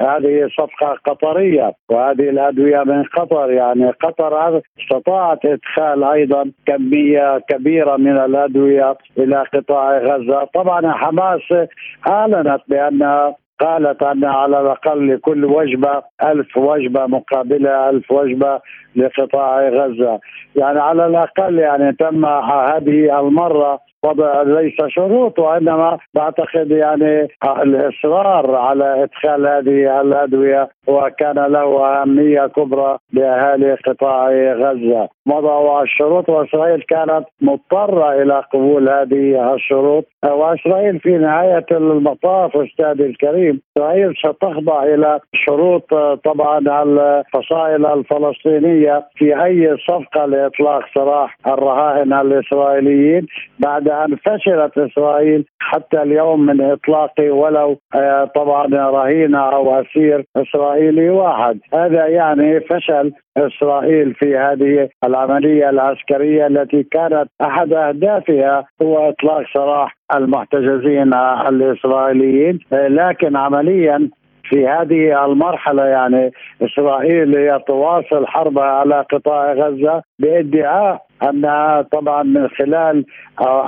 هذه 0.00 0.48
صفقة 0.58 0.96
قطرية 1.06 1.72
وهذه 1.90 2.30
الأدوية 2.30 2.82
من 2.84 3.02
قطر 3.04 3.50
يعني 3.50 3.90
قطر 3.90 4.62
استطاعت 4.80 5.38
إدخال 5.44 6.04
أيضا 6.04 6.50
كمية 6.66 7.38
كبيرة 7.48 7.96
من 7.96 8.18
الأدوية 8.18 8.96
إلى 9.18 9.44
قطاع 9.54 9.98
غزة. 9.98 10.44
طبعا 10.54 10.92
حماس 10.92 11.68
أعلنت 12.08 12.60
بأن 12.68 13.32
قالت 13.60 14.02
أن 14.02 14.24
على 14.24 14.60
الأقل 14.60 15.14
لكل 15.14 15.44
وجبة 15.44 16.02
ألف 16.22 16.56
وجبة 16.56 17.06
مقابلة 17.06 17.88
ألف 17.90 18.10
وجبة 18.12 18.60
لقطاع 18.96 19.68
غزة. 19.68 20.20
يعني 20.56 20.80
على 20.80 21.06
الأقل 21.06 21.58
يعني 21.58 21.92
تم 21.92 22.26
هذه 22.26 23.20
المرة 23.20 23.89
وضع 24.04 24.42
ليس 24.42 24.74
شروط 24.88 25.38
وإنما 25.38 25.98
بعتقد 26.14 26.70
يعني 26.70 27.28
الإصرار 27.62 28.54
على 28.54 29.02
إدخال 29.02 29.46
هذه 29.46 30.00
الأدوية 30.00 30.68
وكان 30.86 31.38
له 31.38 31.86
أهمية 31.86 32.46
كبرى 32.46 32.98
لأهالي 33.12 33.74
قطاع 33.74 34.28
غزة. 34.52 35.08
وضعوا 35.26 35.82
الشروط 35.82 36.28
وإسرائيل 36.28 36.82
كانت 36.82 37.24
مضطرة 37.40 38.22
إلى 38.22 38.42
قبول 38.52 38.88
هذه 38.88 39.54
الشروط. 39.54 40.04
وإسرائيل 40.24 41.00
في 41.00 41.18
نهاية 41.18 41.66
المطاف 41.70 42.56
استاذي 42.56 43.06
الكريم 43.06 43.60
إسرائيل 43.76 44.14
ستخضع 44.16 44.82
إلى 44.82 45.20
شروط 45.34 45.94
طبعا 46.24 46.58
الفصائل 46.82 47.86
الفلسطينية 47.86 49.06
في 49.16 49.44
أي 49.44 49.76
صفقة 49.88 50.26
لإطلاق 50.26 50.82
سراح 50.94 51.36
الرهائن 51.46 52.12
الإسرائيليين 52.12 53.26
بعد 53.58 53.89
ان 53.90 54.16
فشلت 54.16 54.78
إسرائيل 54.78 55.44
حتى 55.60 56.02
اليوم 56.02 56.46
من 56.46 56.60
إطلاق 56.60 57.12
ولو 57.20 57.78
آه، 57.94 58.24
طبعا 58.24 58.66
رهينه 58.66 59.38
أو 59.38 59.80
أسير 59.80 60.24
إسرائيلي 60.36 61.10
واحد. 61.10 61.58
هذا 61.74 62.06
يعني 62.06 62.60
فشل 62.60 63.12
إسرائيل 63.36 64.14
في 64.14 64.36
هذه 64.36 64.88
العملية 65.04 65.70
العسكرية 65.70 66.46
التي 66.46 66.82
كانت 66.82 67.28
أحد 67.40 67.72
أهدافها 67.72 68.64
هو 68.82 69.08
إطلاق 69.08 69.42
سراح 69.54 69.96
المحتجزين 70.14 71.14
الإسرائيليين. 71.48 72.58
لكن 72.72 73.36
عمليا 73.36 74.10
في 74.50 74.66
هذه 74.66 75.24
المرحلة 75.24 75.84
يعني 75.84 76.30
إسرائيل 76.62 77.60
تواصل 77.66 78.26
حربها 78.26 78.64
على 78.64 79.04
قطاع 79.12 79.52
غزة 79.52 80.02
بإدعاء 80.18 81.09
انها 81.22 81.82
طبعا 81.82 82.22
من 82.22 82.48
خلال 82.48 83.04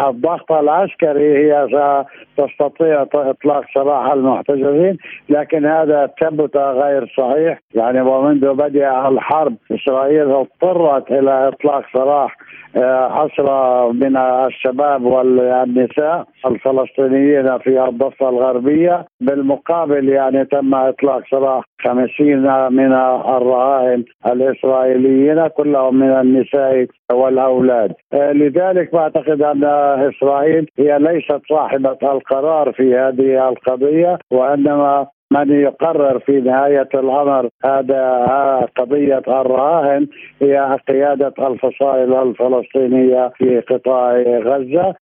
الضغط 0.09 0.53
العسكري 0.53 1.53
هي 1.53 1.67
تستطيع 2.37 3.07
إطلاق 3.15 3.65
سراح 3.75 4.13
المحتجزين 4.13 4.99
لكن 5.29 5.67
هذا 5.67 6.11
ثبت 6.21 6.57
غير 6.57 7.15
صحيح. 7.19 7.59
يعني 7.75 8.01
ومنذ 8.01 8.55
بدء 8.55 9.09
الحرب 9.09 9.55
إسرائيل 9.73 10.31
اضطرت 10.31 11.11
إلى 11.11 11.49
إطلاق 11.49 11.85
سراح 11.93 12.37
أسرى 12.76 13.93
من 13.93 14.17
الشباب 14.17 15.05
والنساء 15.05 16.25
الفلسطينيين 16.47 17.59
في 17.59 17.85
الضفة 17.88 18.29
الغربية. 18.29 19.07
بالمقابل 19.21 20.09
يعني 20.09 20.45
تم 20.45 20.75
إطلاق 20.75 21.23
سراح 21.31 21.64
خمسين 21.85 22.43
من 22.71 22.93
الرهائن 23.37 24.05
الإسرائيليين 24.26 25.47
كلهم 25.47 25.97
من 25.97 26.11
النساء 26.11 26.87
والأولاد. 27.12 27.93
لذلك 28.12 28.95
بعتقد 28.95 29.43
أن 29.43 29.64
إسرائيل 30.09 30.67
هي 30.79 30.99
ليست 30.99 31.41
صاحبة 31.49 31.99
القرار 32.02 32.73
في 32.73 32.95
هذه 32.97 33.49
القضية 33.49 34.19
وإنما 34.31 35.07
من 35.33 35.51
يقرر 35.51 36.19
في 36.19 36.41
نهاية 36.41 36.89
الأمر 36.95 37.49
هذا 37.65 38.03
قضية 38.79 39.23
الرهائن 39.29 40.09
هي 40.43 40.79
قيادة 40.89 41.35
الفصائل 41.39 42.15
الفلسطينية 42.15 43.33
في 43.39 43.61
قطاع 43.61 44.23
غزة 44.47 44.95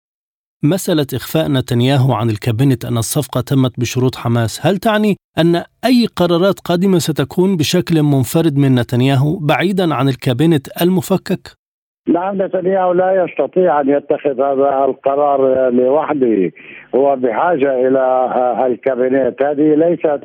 مسألة 0.64 1.08
إخفاء 1.14 1.52
نتنياهو 1.52 2.14
عن 2.14 2.30
الكابينت 2.30 2.86
أن 2.86 2.98
الصفقة 2.98 3.42
تمت 3.42 3.80
بشروط 3.80 4.16
حماس 4.16 4.66
هل 4.66 4.78
تعني 4.78 5.16
أن 5.38 5.56
أي 5.86 6.08
قرارات 6.16 6.60
قادمة 6.60 7.00
ستكون 7.00 7.58
بشكل 7.58 8.04
منفرد 8.04 8.58
من 8.58 8.76
نتنياهو 8.76 9.40
بعيدا 9.40 9.94
عن 9.94 10.10
الكابينت 10.10 10.82
المفكك؟ 10.82 11.59
نعم 12.08 12.42
نتنياهو 12.42 12.94
لا 12.94 13.24
يستطيع 13.24 13.82
أن 13.82 13.90
يتخذ 13.90 14.42
هذا 14.42 14.86
القرار 14.86 15.70
لوحده. 15.70 16.52
هو 16.96 17.16
بحاجة 17.16 17.88
إلى 17.88 18.30
الكابينت 18.68 19.44
هذه 19.44 19.76
ليست 19.76 20.20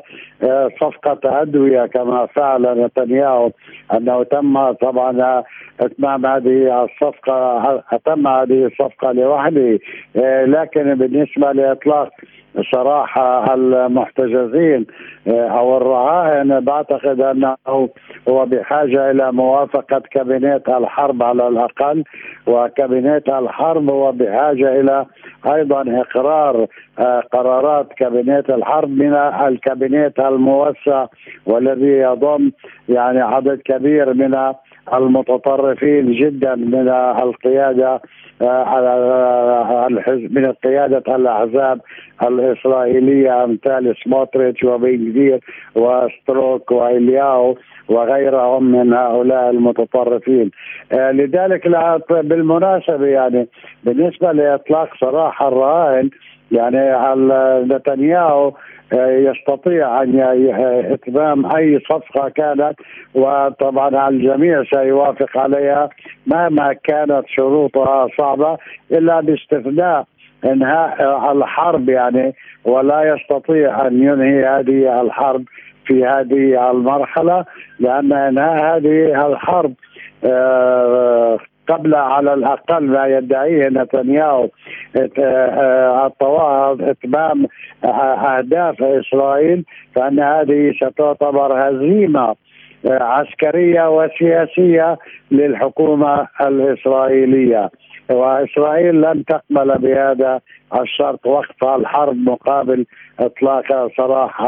صفقة 0.80 1.42
أدوية 1.42 1.86
كما 1.86 2.26
فعل 2.26 2.84
نتنياهو 2.84 3.50
أنه 3.96 4.22
تم 4.22 4.72
طبعا 4.72 5.42
إتمام 5.80 6.26
هذه 6.26 6.84
الصفقة 6.84 7.82
تم 8.04 8.26
هذه 8.28 8.66
الصفقة 8.66 9.12
لوحده. 9.12 9.78
لكن 10.46 10.94
بالنسبة 10.94 11.52
لإطلاق 11.52 12.10
سراح 12.72 13.18
المحتجزين 13.50 14.86
أو 15.28 15.76
الرهائن 15.76 16.60
بعتقد 16.60 17.20
أنه 17.20 17.56
هو 18.28 18.46
بحاجة 18.46 19.10
إلى 19.10 19.32
موافقة 19.32 20.02
كابينيت 20.10 20.68
الحرب 20.68 21.22
على 21.22 21.48
الأقل. 21.48 22.04
وكابينيت 22.46 23.28
الحرب 23.28 23.90
هو 23.90 24.12
بحاجة 24.12 24.80
إلى 24.80 25.06
أيضا 25.46 26.00
إقرار 26.00 26.66
قرارات 27.32 27.92
كابينيت 27.92 28.50
الحرب 28.50 28.90
من 28.90 29.14
الكابينيت 29.14 30.18
الموسع 30.18 31.06
والذي 31.46 31.92
يضم 31.98 32.50
يعني 32.88 33.20
عدد 33.20 33.60
كبير 33.64 34.14
من 34.14 34.54
المتطرفين 34.92 36.12
جدا 36.12 36.54
من 36.54 36.88
القيادة 37.22 38.00
آه، 38.42 39.86
الحزب 39.86 40.38
من 40.38 40.52
قيادة 40.52 41.16
الأحزاب 41.16 41.80
الإسرائيلية 42.22 43.44
أمثال 43.44 43.94
سموتريتش 44.04 44.64
وبن 44.64 45.40
وستروك 45.74 46.70
وإلياو 46.70 47.56
وغيرهم 47.88 48.64
من 48.64 48.92
هؤلاء 48.92 49.50
المتطرفين. 49.50 50.50
آه، 50.92 51.10
لذلك 51.10 51.66
بالمناسبة 52.10 53.06
يعني 53.06 53.48
بالنسبة 53.84 54.32
لإطلاق 54.32 54.88
سراح 55.00 55.42
الرهائن 55.42 56.10
يعني 56.54 56.94
نتنياهو 57.74 58.52
آه، 58.92 59.10
يستطيع 59.10 60.02
أن 60.02 60.20
اتمام 60.92 61.56
أي 61.56 61.80
صفقة 61.90 62.28
كانت؟ 62.28 62.74
وطبعا 63.14 64.08
الجميع 64.08 64.64
سيوافق 64.64 65.38
عليها 65.38 65.88
مهما 66.26 66.72
كانت 66.72 67.22
شروطها 67.26 68.08
صعبة 68.18 68.58
إلا 68.92 69.20
باستثناء 69.20 70.04
إنهاء 70.44 71.32
الحرب 71.32 71.88
يعني 71.88 72.34
ولا 72.64 73.14
يستطيع 73.14 73.86
أن 73.86 74.02
ينهي 74.02 74.46
هذه 74.46 75.00
الحرب 75.00 75.44
في 75.86 76.04
هذه 76.04 76.70
المرحلة 76.70 77.44
لأن 77.80 78.12
إنهاء 78.12 78.76
هذه 78.76 79.26
الحرب 79.26 79.74
آه، 80.24 81.38
قبل 81.68 81.94
على 81.94 82.34
الأقل 82.34 82.84
ما 82.84 83.06
يدعيه 83.06 83.68
نتنياهو. 83.68 84.48
إتمام 86.80 87.46
أهداف 87.84 88.82
إسرائيل 88.82 89.64
فأن 89.94 90.20
هذه 90.20 90.72
ستعتبر 90.76 91.68
هزيمة 91.68 92.34
عسكرية 92.86 93.96
وسياسية 93.96 94.98
للحكومة 95.30 96.26
الإسرائيلية. 96.40 97.70
وإسرائيل 98.10 99.00
لن 99.00 99.24
تقبل 99.24 99.78
بهذا 99.78 100.40
الشرط 100.80 101.26
وقف 101.26 101.64
الحرب 101.64 102.16
مقابل 102.16 102.86
إطلاق 103.20 103.90
سراح 103.96 104.40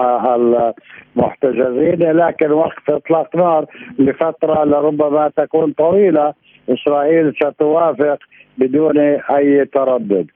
المحتجزين 1.17 2.13
لكن 2.13 2.51
وقف 2.53 2.91
إطلاق 2.91 3.37
نار 3.37 3.67
لفترة 3.99 4.65
لربما 4.65 5.31
تكون 5.37 5.73
طويلة. 5.73 6.35
إسرائيل 6.69 7.35
ستوافق 7.35 8.19
بدون 8.59 8.99
أي 9.37 9.65
تردد. 9.65 10.27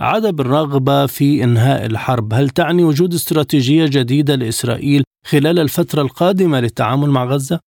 عدم 0.00 0.40
الرغبه 0.40 1.06
في 1.06 1.44
إنهاء 1.44 1.86
الحرب. 1.86 2.32
هل 2.34 2.48
تعني 2.48 2.84
وجود 2.84 3.12
استراتيجية 3.12 3.86
جديدة 3.88 4.34
لإسرائيل 4.34 5.02
خلال 5.26 5.58
الفترة 5.58 6.02
القادمة 6.02 6.60
للتعامل 6.60 7.10
مع 7.10 7.24
غزة؟ 7.24 7.60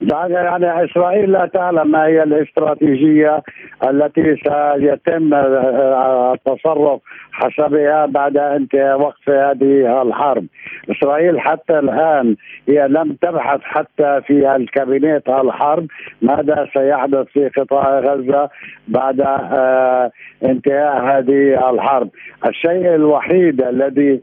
يعني 0.00 0.84
إسرائيل 0.84 1.32
لا 1.32 1.46
تعلم 1.46 1.90
ما 1.90 2.06
هي 2.06 2.22
الاستراتيجية 2.22 3.42
التي 3.90 4.36
سيتم 4.36 5.34
التصرف 5.34 7.00
حسبها 7.32 8.06
بعد 8.06 8.36
انتهاء 8.36 9.00
وقف 9.00 9.28
هذه 9.30 10.02
الحرب. 10.02 10.46
إسرائيل 10.90 11.40
حتى 11.40 11.78
الآن 11.78 12.36
هي 12.68 12.88
لم 12.88 13.16
تبحث 13.22 13.60
حتى 13.62 14.20
في 14.26 14.56
الكابينيت 14.56 15.28
الحرب 15.28 15.86
ماذا 16.22 16.68
سيحدث 16.72 17.26
في 17.26 17.48
قطاع 17.48 17.98
غزة 17.98 18.48
بعد 18.88 19.20
آه، 19.20 20.10
انتهاء 20.44 21.02
هذه 21.02 21.70
الحرب. 21.70 22.08
الشيء 22.46 22.94
الوحيد 22.94 23.62
الذي 23.62 24.20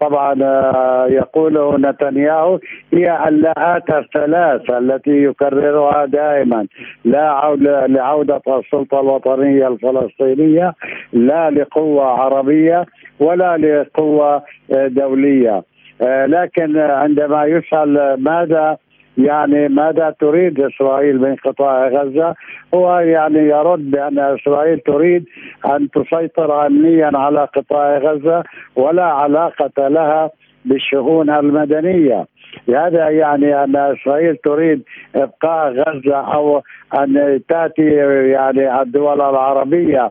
طبعا 0.00 0.42
آه، 0.42 1.06
يقوله 1.06 1.76
نتنياهو 1.76 2.58
هي 2.92 3.28
اللاءات 3.28 3.90
الثلاث 3.90 4.70
التي 4.70 5.22
يكررها 5.24 6.04
دائما. 6.04 6.66
لا 7.04 7.30
عودة 7.30 7.86
لعودة 7.86 8.42
السلطة 8.48 9.00
الوطنية 9.00 9.68
الفلسطينية 9.68 10.74
لا 11.12 11.50
لقوة 11.50 12.04
عربية 12.04 12.86
ولا 13.20 13.56
لقوة 13.56 14.42
آه، 14.72 14.86
دولية. 14.86 15.62
آه، 16.02 16.26
لكن 16.26 16.78
عندما 16.78 17.44
يسأل 17.44 18.16
ماذا 18.22 18.76
يعني 19.18 19.68
ماذا 19.68 20.14
تريد 20.20 20.60
إسرائيل 20.60 21.20
من 21.20 21.36
قطاع 21.36 21.88
غزة؟ 21.88 22.34
هو 22.74 22.98
يعني 22.98 23.38
يرد 23.38 23.90
بأن 23.90 24.18
إسرائيل 24.18 24.80
تريد 24.80 25.24
أن 25.66 25.88
تسيطر 25.90 26.66
امنيا 26.66 27.10
على 27.14 27.48
قطاع 27.56 27.98
غزة 27.98 28.44
ولا 28.76 29.04
علاقة 29.04 29.88
لها 29.88 30.30
بالشؤون 30.64 31.30
المدنية. 31.30 32.26
هذا 32.68 33.08
يعني 33.08 33.64
أن 33.64 33.76
إسرائيل 33.76 34.36
تريد 34.36 34.82
إبقاء 35.14 35.72
غزة 35.72 36.16
أو 36.16 36.62
أن 36.98 37.40
تأتي 37.48 37.94
يعني 38.30 38.82
الدول 38.82 39.20
العربية 39.20 40.10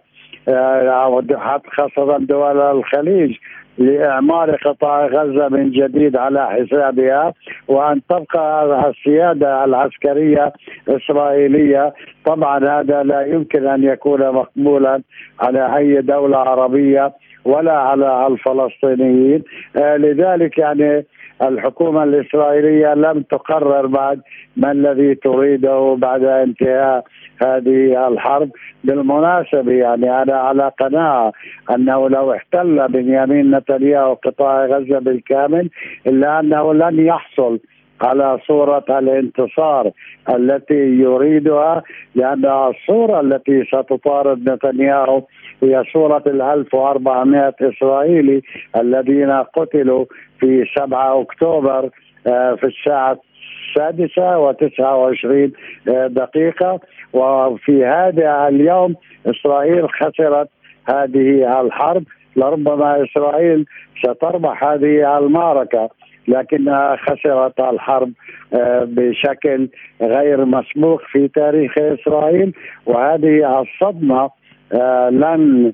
آه، 0.50 1.24
خاصة 1.68 2.18
دول 2.18 2.62
الخليج 2.62 3.36
لإعمار 3.78 4.56
قطاع 4.56 5.06
غزة 5.06 5.48
من 5.50 5.72
جديد 5.72 6.18
على 6.18 6.50
حسابها 6.50 7.34
وأن 7.68 8.02
تبقى 8.10 8.90
السيادة 8.90 9.64
العسكرية 9.64 10.54
الاسرائيليه 10.88 11.94
طبعا 12.26 12.80
هذا 12.80 13.04
لا 13.04 13.26
يمكن 13.26 13.68
أن 13.68 13.84
يكون 13.84 14.32
مقبولا 14.32 15.02
على 15.40 15.78
أي 15.78 16.02
دولة 16.02 16.38
عربية 16.38 17.14
ولا 17.46 17.74
على 17.74 18.28
الفلسطينيين. 18.28 19.44
آه، 19.78 19.98
لذلك 19.98 20.58
يعني 20.58 21.06
الحكومة 21.42 22.04
الإسرائيلية 22.04 22.94
لم 22.94 23.22
تقرر 23.22 23.86
بعد 23.86 24.22
ما 24.58 24.72
الذي 24.72 25.16
تريده 25.16 25.96
بعد 26.00 26.24
انتهاء 26.24 27.04
هذه 27.42 28.08
الحرب 28.08 28.50
بالمناسبة 28.84 29.72
يعني 29.72 30.22
أنا 30.22 30.36
على 30.36 30.72
قناعة 30.80 31.32
أنه 31.76 32.10
لو 32.10 32.34
احتل 32.34 32.88
بنيامين 32.88 33.56
نتنياهو 33.56 34.14
قطاع 34.14 34.66
غزة 34.66 35.00
بالكامل 35.00 35.70
إلا 36.08 36.40
أنه 36.40 36.74
لن 36.74 37.06
يحصل 37.06 37.60
على 38.02 38.40
صورة 38.48 38.86
الانتصار 38.90 39.92
التي 40.30 41.00
يريدها 41.00 41.84
لأن 42.16 42.46
الصورة 42.46 43.20
التي 43.20 43.64
ستطارد 43.66 44.50
نتنياهو 44.50 45.24
هي 45.64 45.84
صورة 45.94 46.24
ال 46.28 46.42
1400 46.42 47.54
إسرائيلي 47.62 48.42
الذين 48.76 49.32
قتلوا 49.32 50.06
في 50.40 50.66
7 50.76 51.22
أكتوبر 51.22 51.90
آه، 52.28 52.56
في 52.56 52.68
الساعة 52.68 53.20
السادسة 53.68 54.38
وتسعة 54.38 54.98
وعشرين 54.98 55.54
آه، 55.88 56.08
دقيقة. 56.08 56.80
وفي 57.14 57.86
هذا 57.86 58.48
اليوم 58.48 58.96
إسرائيل 59.26 59.90
خسرت 59.90 60.50
هذه 60.90 61.62
الحرب. 61.62 62.04
لربما 62.36 63.04
إسرائيل 63.04 63.66
ستربح 64.04 64.64
هذه 64.64 65.18
المعركة 65.18 65.90
لكنها 66.28 66.96
خسرت 66.96 67.60
الحرب 67.60 68.12
آه، 68.54 68.84
بشكل 68.84 69.70
غير 70.02 70.46
مسبوق 70.46 71.02
في 71.12 71.28
تاريخ 71.28 71.78
إسرائيل. 71.78 72.54
وهذه 72.86 73.62
الصدمة 73.62 74.30
آه، 74.74 75.10
لن 75.10 75.74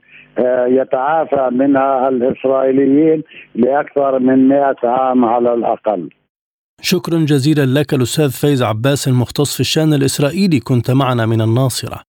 يتعافى 0.67 1.49
منها 1.51 2.09
الإسرائيليين 2.09 3.23
لأكثر 3.55 4.19
من 4.19 4.47
100 4.47 4.75
عام 4.83 5.25
على 5.25 5.53
الأقل. 5.53 6.09
شكرا 6.85 7.19
جزيلا 7.19 7.79
لك 7.79 7.93
الأستاذ 7.93 8.31
فايز 8.31 8.61
عباس 8.61 9.07
المختص 9.07 9.53
في 9.53 9.59
الشأن 9.59 9.93
الإسرائيلي. 9.93 10.59
كنت 10.59 10.91
معنا 10.91 11.25
من 11.25 11.41
الناصرة. 11.41 12.01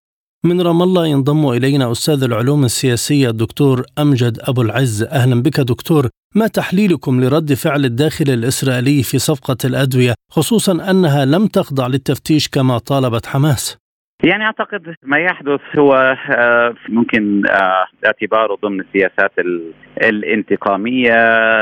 من 0.45 0.61
رام 0.61 0.83
الله 0.83 1.07
ينضم 1.07 1.49
إلينا 1.49 1.93
أستاذ 1.93 2.23
العلوم 2.23 2.65
السياسية 2.65 3.31
الدكتور 3.31 3.87
أمجد 3.99 4.39
أبو 4.41 4.63
العز. 4.63 5.03
أهلا 5.03 5.43
بك 5.43 5.61
دكتور. 5.61 6.09
ما 6.35 6.47
تحليلكم 6.47 7.25
لرد 7.25 7.55
فعل 7.55 7.85
الداخل 7.85 8.31
الإسرائيلي 8.31 9.03
في 9.03 9.19
صفقة 9.19 9.57
الأدوية 9.65 10.15
خصوصا 10.33 10.91
أنها 10.91 11.25
لم 11.25 11.47
تخضع 11.47 11.87
للتفتيش 11.87 12.49
كما 12.49 12.79
طالبت 12.79 13.27
حماس؟ 13.27 13.77
يعني 14.25 14.45
أعتقد 14.45 14.95
ما 15.03 15.19
يحدث 15.19 15.61
هو 15.79 16.17
آه، 16.37 16.75
ممكن 16.89 17.43
آه، 17.47 17.87
اعتباره 18.07 18.55
ضمن 18.55 18.81
السياسات 18.81 19.33
الانتقامية 20.03 21.15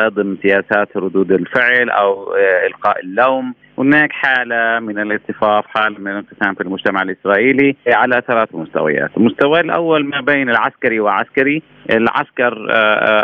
ضمن 0.09 0.37
سياسات 0.43 0.97
ردود 0.97 1.33
الفعل 1.33 1.91
أو 1.91 2.35
آه، 2.35 2.67
إلقاء 2.67 3.01
اللوم. 3.01 3.55
هناك 3.79 4.13
حالة 4.13 4.81
من 4.81 4.99
الاصطفاف 4.99 5.67
حالة 5.67 5.99
من 5.99 6.11
الانقسام 6.11 6.55
في 6.55 6.61
المجتمع 6.61 7.03
الإسرائيلي 7.03 7.77
على 7.89 8.23
ثلاث 8.29 8.49
مستويات. 8.55 9.11
المستوى 9.17 9.61
الأول 9.61 10.05
ما 10.05 10.21
بين 10.21 10.51
العسكري 10.51 11.01
وعسكري. 11.01 11.63
العسكر 11.91 12.67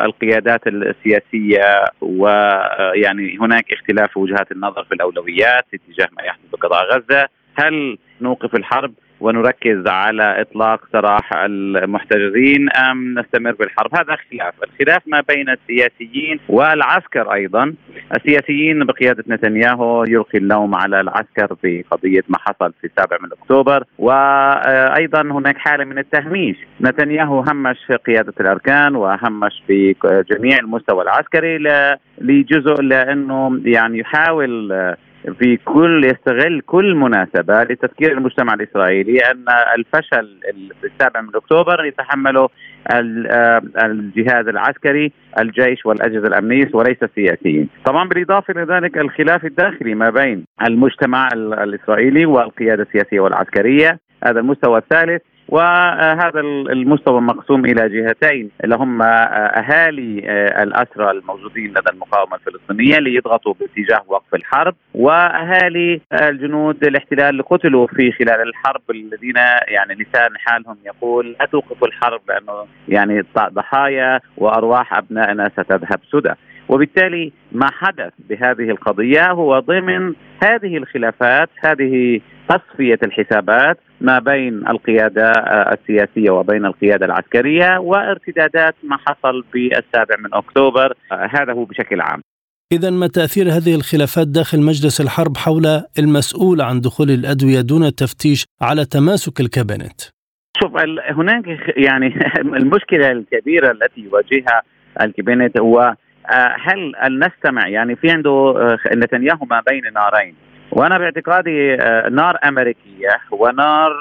القيادات 0.05 0.66
السياسية 0.66 1.85
ويعني 2.01 3.38
هناك 3.40 3.72
اختلاف 3.72 4.16
وجهات 4.16 4.53
النظر 4.53 4.85
في 4.85 4.94
الأولويات 4.94 5.64
اتجاه 5.74 6.09
ما 6.16 6.22
يحدث 6.22 6.51
بقطاع 6.53 6.83
غزة. 6.83 7.29
هل 7.59 7.98
نوقف 8.20 8.55
الحرب؟ 8.55 8.92
ونركز 9.20 9.87
على 9.87 10.40
إطلاق 10.40 10.81
سراح 10.92 11.33
المحتجزين 11.35 12.70
أم 12.70 13.18
نستمر 13.18 13.52
بالحرب. 13.52 13.94
هذا 13.94 14.16
خلاف. 14.31 14.54
الخلاف 14.64 15.02
ما 15.07 15.22
بين 15.28 15.48
السياسيين 15.48 16.40
والعسكر 16.48 17.33
أيضا. 17.33 17.74
السياسيين 18.16 18.85
بقيادة 18.85 19.24
نتنياهو 19.28 20.04
يلقي 20.09 20.38
اللوم 20.38 20.74
على 20.74 21.00
العسكر 21.00 21.54
في 21.62 21.85
قضيه 21.90 22.22
ما 22.28 22.38
حصل 22.38 22.72
في 22.81 22.87
السابع 22.87 23.16
من 23.22 23.28
أكتوبر. 23.33 23.85
وأيضا 23.98 25.22
هناك 25.22 25.59
حالة 25.59 25.85
من 25.85 25.98
التهميش. 25.98 26.57
نتنياهو 26.81 27.40
همش 27.40 27.92
قيادة 28.07 28.35
الأركان 28.40 28.94
وهمش 28.96 29.62
في 29.66 29.94
جميع 30.31 30.59
المستوى 30.59 31.02
العسكري 31.02 31.59
لجزء 32.18 32.83
لأنه 32.83 33.61
يعني 33.64 33.98
يحاول 33.98 34.72
في 35.38 35.57
كل 35.57 36.04
يستغل 36.04 36.61
كل 36.61 36.94
مناسبة 36.94 37.62
لتذكير 37.62 38.12
المجتمع 38.12 38.54
الإسرائيلي 38.54 39.18
أن 39.18 39.44
الفشل 39.76 40.40
في 40.81 40.87
السابع 40.87 41.20
من 41.20 41.28
أكتوبر 41.35 41.85
يتحمله 41.85 42.48
آه، 42.92 43.62
الجهاز 43.85 44.48
العسكري 44.48 45.12
الجيش 45.38 45.87
والأجهزة 45.87 46.26
الأمنية 46.26 46.70
وليس 46.74 47.02
السياسيين. 47.02 47.68
طبعا 47.85 48.09
بالإضافة 48.09 48.52
إلى 48.52 48.74
ذلك 48.74 48.98
الخلاف 48.98 49.44
الداخلي 49.44 49.94
ما 49.94 50.11
بين 50.11 50.44
المجتمع 50.66 51.28
الإسرائيلي 51.35 52.26
والقيادة 52.26 52.83
السياسية 52.83 53.20
والعسكرية 53.20 53.98
هذا 54.24 54.40
المستوى 54.40 54.78
الثالث 54.78 55.22
وهذا 55.48 56.40
المستوى 56.40 57.20
مقسوم 57.20 57.64
إلى 57.64 57.88
جهتين. 57.88 58.50
اللي 58.64 58.76
هم 58.76 59.02
أهالي 59.02 60.18
الأسرى 60.62 61.11
الموجودين 61.11 61.70
لدى 61.70 61.90
المقاومة 61.92 62.37
الفلسطينية 62.37 62.98
ليضغطوا 62.98 63.54
باتجاه 63.61 64.02
وقف 64.08 64.34
الحرب 64.34 64.74
وأهالي 64.94 66.00
الجنود 66.12 66.84
الاحتلال 66.84 67.28
اللي 67.28 67.42
قتلوا 67.42 67.87
في 67.87 68.12
خلال 68.12 68.48
الحرب 68.48 68.82
الذين 68.90 69.37
يعني 69.68 69.94
لسان 69.94 70.37
حالهم 70.38 70.76
يقول 70.87 71.37
لا 71.40 71.46
توقفوا 71.46 71.88
الحرب 71.88 72.20
لأنه 72.28 72.66
يعني 72.88 73.24
ضحايا 73.38 74.20
وأرواح 74.37 74.94
أبنائنا 74.98 75.48
ستذهب 75.48 76.00
سدى 76.12 76.32
وبالتالي 76.68 77.33
ما 77.52 77.70
حدث 77.70 78.12
بهذه 78.18 78.70
القضية 78.70 79.31
هو 79.31 79.59
ضمن 79.59 80.14
هذه 80.42 80.76
الخلافات 80.76 81.48
هذه 81.64 82.20
تصفية 82.48 82.98
الحسابات 83.02 83.78
ما 84.00 84.18
بين 84.18 84.68
القيادة 84.68 85.33
السياسية 85.72 86.31
وبين 86.31 86.66
القيادة 86.66 87.07
العسكرية 87.07 87.78
وارتدادات 87.78 88.74
ما 88.83 88.96
حصل 88.96 89.44
بالسابع 89.52 90.16
من 90.18 90.35
أكتوبر 90.35 90.94
هذا 91.11 91.52
هو 91.52 91.64
بشكل 91.64 92.00
عام. 92.00 92.22
إذا 92.72 92.90
ما 92.90 93.07
تأثير 93.07 93.46
هذه 93.46 93.74
الخلافات 93.74 94.28
داخل 94.28 94.61
مجلس 94.61 95.00
الحرب 95.00 95.37
حول 95.37 95.66
المسؤول 95.98 96.61
عن 96.61 96.81
دخول 96.81 97.11
الأدوية 97.11 97.61
دون 97.61 97.85
التفتيش 97.85 98.44
على 98.62 98.85
تماسك 98.85 99.40
الكابينت؟ 99.40 100.00
شوف 100.61 100.72
هناك 101.11 101.44
يعني 101.76 102.07
المشكلة 102.61 103.11
الكبيرة 103.11 103.70
التي 103.70 104.00
يواجهها 104.00 104.62
الكابينت 105.02 105.61
هو 105.61 105.94
هل 106.60 107.18
نستمع؟ 107.18 107.68
يعني 107.68 107.96
في 107.96 108.10
عنده 108.10 108.30
آه، 108.30 108.78
نتنياهو 108.94 109.46
ما 109.50 109.62
بين 109.70 109.82
نارين. 109.92 110.34
وأنا 110.72 110.98
باعتقادي 110.98 111.74
آه، 111.74 112.08
نار 112.08 112.38
أمريكية 112.44 113.20
ونار 113.30 113.92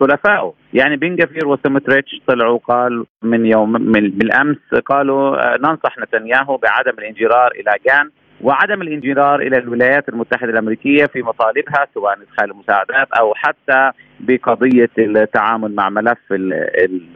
حلفائه 0.00 0.54
يعني 0.74 0.96
بن 0.96 1.16
جفير 1.16 1.46
وسمتريتش 1.46 2.20
طلعوا 2.26 2.58
قال 2.58 3.04
من 3.22 3.46
يوم 3.46 3.72
من 3.72 4.10
بالامس 4.10 4.74
قالوا 4.86 5.56
ننصح 5.56 5.98
نتنياهو 5.98 6.56
بعدم 6.56 6.98
الانجرار 6.98 7.52
إلى 7.52 7.74
جان. 7.86 8.10
وعدم 8.44 8.82
الانجرار 8.82 9.40
إلى 9.40 9.58
الولايات 9.58 10.08
المتحدة 10.08 10.50
الأمريكية 10.50 11.06
في 11.06 11.22
مطالبها 11.22 11.86
سواء 11.94 12.18
إدخال 12.22 12.50
المساعدات 12.50 13.08
أو 13.12 13.34
حتى 13.34 13.90
بقضية 14.20 14.90
التعامل 14.98 15.74
مع 15.74 15.90
ملف 15.90 16.18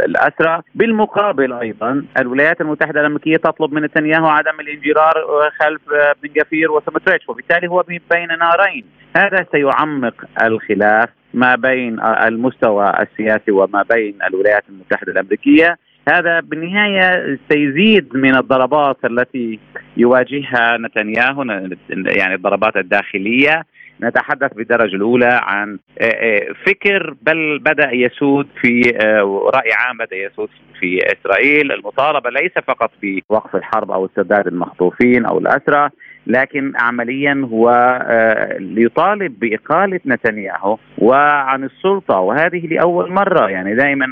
الأسرى، 0.00 0.62
بالمقابل 0.74 1.52
أيضا 1.52 2.04
الولايات 2.18 2.60
المتحدة 2.60 3.00
الأمريكية 3.00 3.36
تطلب 3.36 3.72
من 3.72 3.82
نتنياهو 3.82 4.26
عدم 4.26 4.60
الانجرار 4.60 5.14
خلف 5.60 5.80
بن 6.22 6.28
جفير 6.36 6.72
وسمتريتش 6.72 7.28
وبالتالي 7.28 7.68
هو 7.68 7.84
بين 8.10 8.28
نارين، 8.38 8.84
هذا 9.16 9.46
سيعمق 9.52 10.24
الخلاف 10.42 11.08
ما 11.34 11.54
بين 11.54 12.00
المستوى 12.00 12.92
السياسي 13.00 13.50
وما 13.50 13.84
بين 13.90 14.18
الولايات 14.28 14.64
المتحدة 14.68 15.12
الأمريكية. 15.12 15.78
هذا 16.12 16.40
بالنهاية 16.40 17.38
سيزيد 17.50 18.16
من 18.16 18.36
الضربات 18.36 18.96
التي 19.04 19.58
يواجهها 19.96 20.76
نتنياهو 20.78 21.42
يعني 21.90 22.34
الضربات 22.34 22.76
الداخلية. 22.76 23.62
نتحدث 24.02 24.54
بالدرجة 24.54 24.96
الأولى 24.96 25.40
عن 25.42 25.78
آه، 26.00 26.04
آه، 26.04 26.54
فكر 26.66 27.14
بل 27.22 27.58
بدأ 27.58 27.90
يسود 27.92 28.46
في 28.60 28.96
آه، 28.96 29.50
رأي 29.54 29.72
عام 29.72 29.96
بدأ 29.98 30.16
يسود 30.16 30.48
في 30.80 30.98
إسرائيل. 31.06 31.72
المطالبة 31.72 32.30
ليس 32.30 32.52
فقط 32.66 32.90
بوقف 33.02 33.56
الحرب 33.56 33.90
أو 33.90 34.06
استرداد 34.06 34.46
المخطوفين 34.46 35.26
أو 35.26 35.38
الأسرى 35.38 35.88
لكن 36.26 36.72
عمليا 36.76 37.48
هو 37.52 37.70
يطالب 38.60 39.38
بإقالة 39.38 40.00
نتنياهو 40.06 40.78
وعن 40.98 41.64
السلطة 41.64 42.18
وهذه 42.18 42.66
لأول 42.66 43.12
مرة. 43.12 43.50
يعني 43.50 43.74
دائما 43.74 44.06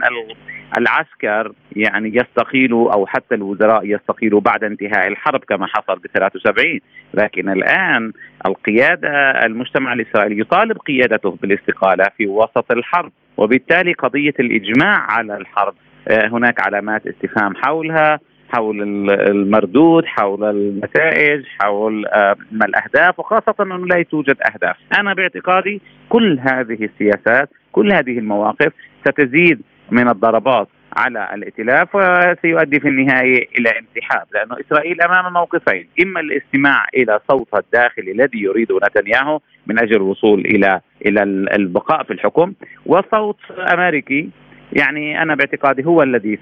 العسكر 0.79 1.53
يعني 1.77 2.17
يستقيلوا 2.17 2.93
أو 2.93 3.07
حتى 3.07 3.35
الوزراء 3.35 3.87
يستقيلوا 3.87 4.41
بعد 4.41 4.65
انتهاء 4.65 5.09
الحرب 5.09 5.41
كما 5.45 5.67
حصل 5.67 5.99
ب 5.99 6.07
73 6.07 6.81
لكن 7.15 7.49
الآن 7.49 8.13
القيادة 8.47 9.11
المجتمع 9.47 9.93
الإسرائيلي 9.93 10.41
يطالب 10.41 10.79
قيادته 10.79 11.31
بالاستقالة 11.43 12.05
في 12.17 12.27
وسط 12.27 12.73
الحرب 12.73 13.13
وبالتالي 13.37 13.93
قضية 13.93 14.35
الإجماع 14.41 15.07
على 15.11 15.37
الحرب 15.37 15.75
آه، 16.09 16.29
هناك 16.29 16.61
علامات 16.61 17.07
استفهام 17.07 17.57
حولها 17.57 18.21
حول 18.49 18.83
المردود 19.31 20.05
حول 20.05 20.45
النتائج 20.45 21.45
حول 21.61 22.07
آه، 22.07 22.37
ما 22.53 22.67
الأهداف 22.67 23.19
وخاصة 23.19 23.55
أنه 23.61 23.87
لا 23.87 24.03
توجد 24.03 24.37
أهداف. 24.53 24.77
أنا 24.99 25.15
باعتقادي 25.15 25.81
كل 26.09 26.39
هذه 26.41 26.85
السياسات 26.85 27.51
كل 27.73 27.93
هذه 27.93 28.19
المواقف 28.19 28.73
ستزيد 29.09 29.61
من 29.91 30.09
الضربات 30.09 30.69
على 30.97 31.35
الائتلاف 31.35 31.95
وسيؤدي 31.95 32.81
في 32.81 32.89
النهاية 32.89 33.49
إلى 33.59 33.69
انسحاب 33.69 34.27
لأنه 34.35 34.57
إسرائيل 34.61 35.01
أمام 35.03 35.33
موقفين 35.33 35.89
إما 36.03 36.21
الاستماع 36.21 36.87
إلى 36.95 37.21
صوتها 37.31 37.59
الداخلي 37.61 38.13
الذي 38.13 38.39
يريده 38.39 38.79
نتنياهو 38.89 39.41
من 39.67 39.79
أجل 39.79 39.97
الوصول 39.97 40.41
إلى 40.41 40.81
إلى 41.07 41.23
البقاء 41.57 42.03
في 42.03 42.13
الحكم 42.13 42.53
وصوت 42.87 43.39
أمريكي 43.75 44.31
يعني 44.73 45.23
أنا 45.23 45.35
باعتقادي 45.35 45.85
هو 45.85 46.03
الذي 46.03 46.39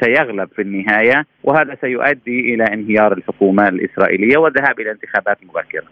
سيغلب 0.00 0.48
في 0.56 0.62
النهاية 0.62 1.26
وهذا 1.44 1.76
سيؤدي 1.80 2.54
إلى 2.54 2.64
انهيار 2.64 3.12
الحكومة 3.12 3.68
الإسرائيلية 3.68 4.36
والذهاب 4.36 4.80
إلى 4.80 4.90
انتخابات 4.90 5.38
مبكرة. 5.44 5.86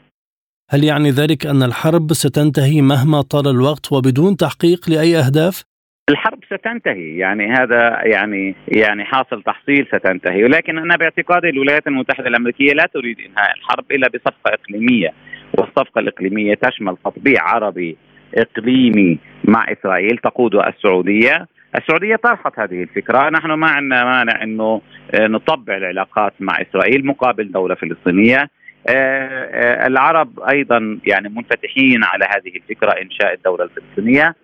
هل 0.71 0.85
يعني 0.85 1.11
ذلك 1.11 1.47
أن 1.47 1.63
الحرب 1.63 2.13
ستنتهي 2.13 2.83
مهما 2.83 3.23
طال 3.23 3.49
الوقت 3.49 3.93
وبدون 3.93 4.37
تحقيق 4.37 4.91
لأي 4.91 5.19
أهداف؟ 5.19 5.72
الحرب 6.11 6.39
ستنتهي. 6.45 7.17
يعني 7.17 7.53
هذا 7.53 8.01
يعني 8.05 8.55
يعني 8.69 9.05
حاصل 9.05 9.43
تحصيل 9.43 9.87
ستنتهي. 9.87 10.45
ولكن 10.45 10.79
أنا 10.79 10.97
باعتقادي 10.97 11.49
الولايات 11.49 11.87
المتحدة 11.87 12.29
الأمريكية 12.29 12.73
لا 12.73 12.87
تريد 12.95 13.17
إنهاء 13.21 13.55
الحرب 13.57 13.85
إلا 13.93 14.09
بصفقة 14.09 14.55
إقليمية. 14.55 15.13
والصفقة 15.59 15.99
الإقليمية 15.99 16.55
تشمل 16.55 16.97
تطبيع 17.05 17.43
عربي 17.43 17.97
إقليمي 18.35 19.19
مع 19.45 19.67
إسرائيل 19.73 20.19
تقوده 20.19 20.69
السعودية. 20.69 21.47
السعودية 21.79 22.17
طرحت 22.17 22.59
هذه 22.59 22.83
الفكرة. 22.83 23.31
نحن 23.31 23.53
ما 23.53 23.67
عندنا 23.67 24.05
مانع 24.05 24.43
إنه 24.43 24.81
نطبع 25.15 25.77
العلاقات 25.77 26.33
مع 26.41 26.53
إسرائيل 26.61 27.07
مقابل 27.07 27.53
دولة 27.53 27.75
فلسطينية. 27.75 28.51
آه، 28.89 28.95
آه، 28.95 29.87
العرب 29.87 30.41
أيضا 30.41 30.99
يعني 31.07 31.29
منفتحين 31.29 32.05
على 32.05 32.25
هذه 32.25 32.57
الفكرة 32.57 32.91
إنشاء 32.91 33.35
الدولة 33.35 33.65
الفلسطينية. 33.65 34.35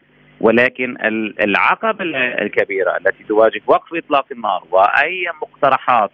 ولكن 0.40 0.96
العقبة 1.40 2.04
الكبيرة 2.42 2.96
التي 2.96 3.24
تواجه 3.28 3.60
وقف 3.66 3.94
إطلاق 3.94 4.26
النار 4.32 4.62
وأي 4.70 5.26
مقترحات 5.42 6.10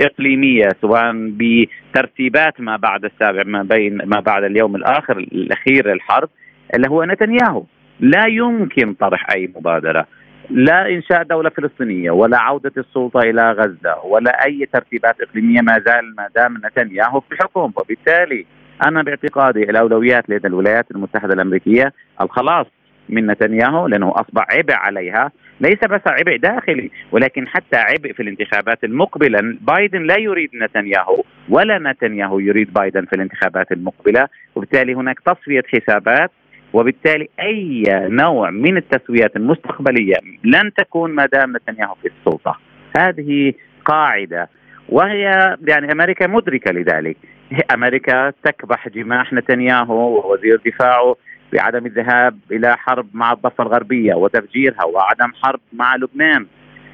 إقليمية 0.00 0.68
سواء 0.80 1.12
بترتيبات 1.14 2.60
ما 2.60 2.76
بعد 2.76 3.04
السابع 3.04 3.42
ما 3.46 3.62
بين 3.62 3.96
ما 4.04 4.20
بعد 4.20 4.44
اليوم 4.44 4.76
الآخر 4.76 5.18
الأخير 5.18 5.92
للحرب 5.92 6.28
اللي 6.74 6.88
هو 6.88 7.04
نتنياهو. 7.04 7.64
لا 8.00 8.26
يمكن 8.26 8.94
طرح 8.94 9.26
أي 9.34 9.50
مبادرة. 9.56 10.06
لا 10.50 10.88
إنشاء 10.88 11.22
دولة 11.22 11.50
فلسطينية 11.50 12.10
ولا 12.10 12.38
عودة 12.38 12.72
السلطة 12.76 13.20
إلى 13.20 13.52
غزة 13.52 14.04
ولا 14.04 14.44
أي 14.44 14.68
ترتيبات 14.72 15.20
إقليمية 15.20 15.60
ما 15.60 15.82
زال 15.86 16.14
ما 16.16 16.28
دام 16.36 16.60
نتنياهو 16.66 17.20
في 17.20 17.32
الحكم. 17.32 17.72
وبالتالي 17.76 18.46
أنا 18.86 19.02
باعتقادي 19.02 19.62
الأولويات 19.62 20.30
لدى 20.30 20.48
الولايات 20.48 20.90
المتحدة 20.90 21.34
الأمريكية 21.34 21.92
الخلاص. 22.20 22.66
من 23.08 23.26
نتنياهو 23.26 23.86
لأنه 23.86 24.12
أصبح 24.16 24.46
عبء 24.50 24.74
عليها 24.74 25.32
ليس 25.60 25.84
بس 25.90 26.00
عبء 26.06 26.36
داخلي 26.36 26.90
ولكن 27.12 27.48
حتى 27.48 27.76
عبء 27.76 28.12
في 28.12 28.22
الانتخابات 28.22 28.84
المقبلة. 28.84 29.38
بايدن 29.60 30.02
لا 30.02 30.18
يريد 30.18 30.50
نتنياهو 30.54 31.22
ولا 31.48 31.78
نتنياهو 31.78 32.38
يريد 32.38 32.72
بايدن 32.72 33.04
في 33.04 33.12
الانتخابات 33.12 33.72
المقبلة 33.72 34.28
وبالتالي 34.54 34.94
هناك 34.94 35.20
تصفية 35.20 35.62
حسابات 35.72 36.30
وبالتالي 36.72 37.28
أي 37.40 37.82
نوع 38.08 38.50
من 38.50 38.76
التسويات 38.76 39.36
المستقبلية 39.36 40.14
لن 40.44 40.72
تكون 40.74 41.10
ما 41.10 41.26
دام 41.26 41.56
نتنياهو 41.56 41.94
في 41.94 42.08
السلطة. 42.08 42.58
هذه 42.98 43.52
قاعدة 43.84 44.48
وهي 44.88 45.56
يعني 45.68 45.92
أمريكا 45.92 46.26
مدركة 46.26 46.72
لذلك. 46.72 47.16
أمريكا 47.74 48.32
تكبح 48.44 48.88
جماح 48.88 49.32
نتنياهو 49.32 49.94
ووزير 49.94 50.60
دفاعه. 50.66 51.16
بعدم 51.52 51.86
الذهاب 51.86 52.38
إلى 52.52 52.76
حرب 52.76 53.06
مع 53.12 53.32
الضفة 53.32 53.64
الغربية 53.64 54.14
وتفجيرها 54.14 54.84
وعدم 54.84 55.32
حرب 55.42 55.60
مع 55.72 55.96
لبنان. 55.96 56.46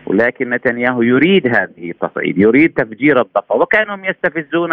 ولكن 0.07 0.51
نتنياهو 0.51 1.03
يريد 1.03 1.47
هذه 1.47 1.91
التصعيد 1.91 2.39
يريد 2.39 2.73
تفجير 2.73 3.21
الضفة 3.21 3.55
وكانهم 3.55 4.05
يستفزون 4.05 4.71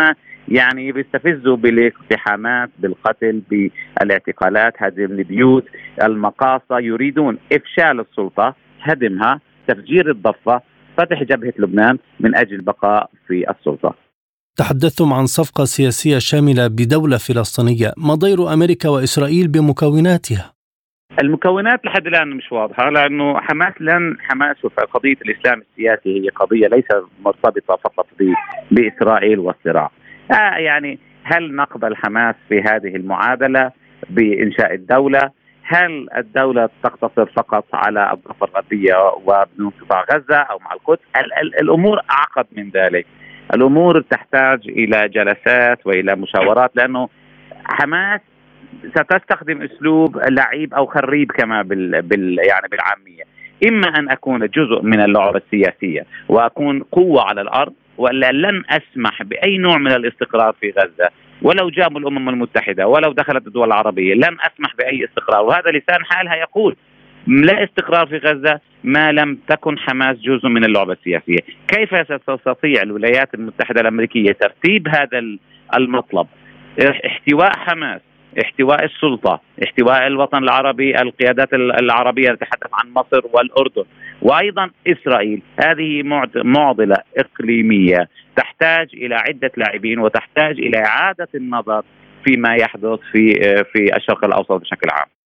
يعني 0.48 0.92
بيستفزوا 0.92 1.56
بالاقتحامات 1.56 2.70
بالقتل 2.80 3.42
بالاعتقالات 3.50 4.74
هدم 4.78 5.12
البيوت 5.12 5.66
المقاصة 6.04 6.80
يريدون 6.80 7.38
إفشال 7.54 8.00
السلطة 8.00 8.56
هدمها 8.82 9.40
تفجير 9.68 10.12
الضفة 10.12 10.62
فتح 10.98 11.24
جبهة 11.24 11.54
لبنان 11.60 11.98
من 12.20 12.36
أجل 12.36 12.56
البقاء 12.56 13.10
في 13.28 13.50
السلطة. 13.50 14.09
تحدثتم 14.60 15.14
عن 15.14 15.26
صفقة 15.26 15.64
سياسية 15.64 16.18
شاملة 16.18 16.68
بدولة 16.68 17.18
فلسطينية 17.18 17.94
ما 17.98 18.16
ضير 18.16 18.54
أمريكا 18.54 18.90
وإسرائيل 18.90 19.48
بمكوناتها؟ 19.48 20.54
المكونات 21.22 21.86
لحد 21.86 22.08
الآن 22.08 22.30
مش 22.30 22.52
واضحة 22.52 22.90
لأنه 22.90 23.40
حماس 23.40 23.74
لن 23.80 24.18
حماس 24.20 24.56
قضية 24.94 25.18
الإسلام 25.26 25.62
السياسي 25.62 26.22
هي 26.24 26.30
قضية 26.30 26.68
ليس 26.68 26.86
مرتبطة 27.26 27.76
فقط 27.84 28.08
بإسرائيل 28.72 29.40
والصراع. 29.40 29.92
آه 30.32 30.58
يعني 30.58 31.00
هل 31.24 31.56
نقبل 31.56 31.96
حماس 31.96 32.36
في 32.50 32.62
هذه 32.62 32.96
المعادلة 32.96 33.72
بإنشاء 34.10 34.74
الدولة؟ 34.74 35.32
هل 35.64 36.08
الدولة 36.18 36.70
تقتصر 36.84 37.26
فقط 37.26 37.66
على 37.74 38.14
الضفة 38.14 38.46
الغربية 38.46 38.96
وبدون 39.26 39.72
قطاع 39.82 40.06
غزة 40.14 40.38
أو 40.38 40.60
مع 40.60 40.74
القدس؟ 40.74 41.02
الأمور 41.62 42.00
أعقد 42.12 42.46
من 42.52 42.70
ذلك. 42.70 43.06
الأمور 43.54 44.02
تحتاج 44.02 44.60
إلى 44.68 45.10
جلسات 45.10 45.88
وإلى 45.88 46.16
مشاورات 46.16 46.72
لأنه 46.76 47.10
حماس 47.66 48.22
ستستخدم 48.90 49.62
أسلوب 49.62 50.18
لعيب 50.30 50.74
أو 50.74 50.86
خريب 50.86 51.32
كما 51.32 51.62
بال, 51.62 52.02
بال 52.02 52.40
يعني 52.40 52.68
بالعامية. 52.72 53.24
إما 53.68 54.00
أن 54.00 54.10
أكون 54.10 54.48
جزء 54.48 54.82
من 54.82 55.02
اللعبة 55.02 55.42
السياسية 55.46 56.06
وأكون 56.30 56.84
قوة 56.92 57.22
على 57.22 57.42
الأرض 57.42 57.74
ولا 57.98 58.32
لن 58.32 58.64
أسمح 58.70 59.24
بأي 59.24 59.58
نوع 59.58 59.78
من 59.78 59.92
الاستقرار 59.92 60.54
في 60.62 60.74
غزة. 60.78 61.10
ولو 61.42 61.70
جابوا 61.70 62.00
الأمم 62.00 62.30
المتحدة 62.30 62.88
ولو 62.88 63.12
دخلت 63.12 63.48
الدول 63.48 63.68
العربية 63.68 64.14
لن 64.14 64.38
أسمح 64.42 64.76
بأي 64.78 65.06
استقرار. 65.06 65.46
وهذا 65.46 65.72
لسان 65.72 66.06
حالها 66.06 66.36
يقول 66.36 66.76
لا 67.28 67.64
استقرار 67.64 68.08
في 68.08 68.18
غزة 68.18 68.60
ما 68.84 69.12
لم 69.12 69.38
تكن 69.48 69.80
حماس 69.80 70.18
جزء 70.18 70.48
من 70.48 70.66
اللعبة 70.66 70.94
السياسية، 70.94 71.40
كيف 71.68 71.90
ستستطيع 71.94 72.82
الولايات 72.82 73.34
المتحدة 73.34 73.82
الأمريكية 73.82 74.32
ترتيب 74.32 74.88
هذا 74.88 75.38
المطلب؟ 75.78 76.28
احتواء 77.06 77.52
حماس 77.58 78.02
احتواء 78.44 78.86
السلطة، 78.86 79.42
احتواء 79.64 80.08
الوطن 80.08 80.44
العربي، 80.44 81.02
القيادات 81.02 81.54
العربية 81.54 82.32
نتحدث 82.32 82.70
عن 82.74 82.94
مصر 82.94 83.22
والأردن، 83.34 83.84
وأيضا 84.22 84.70
إسرائيل، 84.88 85.42
هذه 85.64 86.04
معضلة 86.36 86.96
إقليمية 87.18 88.10
تحتاج 88.36 88.90
إلى 88.94 89.16
عدة 89.16 89.52
لاعبين 89.58 90.00
وتحتاج 90.00 90.60
إلى 90.60 90.78
إعادة 90.86 91.28
النظر 91.36 91.84
فيما 92.24 92.56
يحدث 92.56 93.00
في 93.12 93.34
في 93.74 93.98
الشرق 93.98 94.26
الأوسط 94.26 94.52
بشكل 94.52 94.90
عام. 94.92 95.19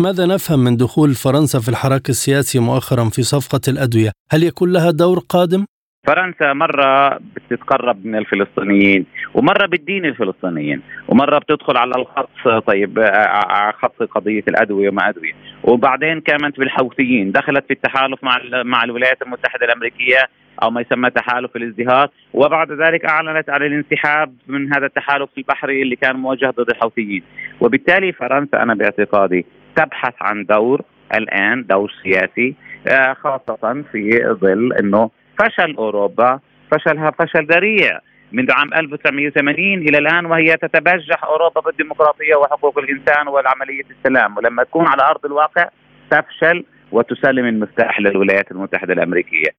ماذا 0.00 0.26
نفهم 0.26 0.64
من 0.64 0.76
دخول 0.76 1.10
فرنسا 1.14 1.58
في 1.60 1.68
الحراك 1.68 2.08
السياسي 2.08 2.58
مؤخرا 2.58 3.04
في 3.04 3.22
صفقة 3.22 3.60
الأدوية؟ 3.68 4.10
هل 4.32 4.42
يكون 4.42 4.72
لها 4.72 4.90
دور 4.90 5.18
قادم؟ 5.28 5.64
فرنسا 6.06 6.52
مرة 6.52 7.18
بتتقرب 7.34 8.06
من 8.06 8.16
الفلسطينيين 8.18 9.06
ومرة 9.34 9.66
بتدين 9.66 10.04
الفلسطينيين 10.04 10.82
ومرة 11.08 11.38
بتدخل 11.38 11.76
على 11.76 11.92
الخط 11.96 12.28
طيب 12.66 12.98
على 12.98 13.72
خط 13.72 14.02
قضية 14.02 14.44
الأدوية 14.48 14.88
وما 14.88 15.08
أدوية 15.08 15.32
وبعدين 15.64 16.20
كانت 16.20 16.58
بالحوثيين 16.58 17.32
دخلت 17.32 17.64
في 17.66 17.72
التحالف 17.72 18.24
مع 18.24 18.38
مع 18.64 18.84
الولايات 18.84 19.22
المتحدة 19.22 19.66
الأمريكية 19.66 20.28
أو 20.62 20.70
ما 20.70 20.80
يسمى 20.80 21.10
تحالف 21.10 21.56
الازدهار 21.56 22.10
وبعد 22.34 22.72
ذلك 22.72 23.04
أعلنت 23.04 23.50
عن 23.50 23.62
الانسحاب 23.62 24.34
من 24.46 24.74
هذا 24.74 24.86
التحالف 24.86 25.28
البحري 25.38 25.82
اللي 25.82 25.96
كان 25.96 26.16
موجه 26.16 26.50
ضد 26.50 26.70
الحوثيين 26.70 27.22
وبالتالي 27.60 28.12
فرنسا 28.12 28.62
أنا 28.62 28.74
باعتقادي 28.74 29.46
تبحث 29.78 30.14
عن 30.20 30.44
دور 30.44 30.82
الآن 31.14 31.66
دور 31.66 31.92
سياسي 32.02 32.54
آه، 32.88 33.16
خاصة 33.22 33.84
في 33.92 34.20
ظل 34.40 34.72
إنه 34.72 35.10
فشل 35.38 35.74
أوروبا 35.78 36.40
فشلها 36.70 37.10
فشل 37.10 37.46
ذريع 37.46 38.00
منذ 38.32 38.52
عام 38.52 38.74
1980 38.74 39.78
إلى 39.88 39.98
الآن 39.98 40.26
وهي 40.26 40.56
تتبجح 40.56 41.24
أوروبا 41.24 41.60
بالديمقراطية 41.60 42.36
وحقوق 42.36 42.78
الإنسان 42.78 43.28
والعملية 43.28 43.84
السلام 43.98 44.36
ولما 44.36 44.64
تكون 44.64 44.86
على 44.86 45.02
أرض 45.02 45.26
الواقع 45.26 45.68
تفشل 46.10 46.64
وتسلم 46.92 47.46
المفتاح 47.46 48.00
للولايات 48.00 48.50
المتحدة 48.50 48.92
الأمريكية. 48.92 49.50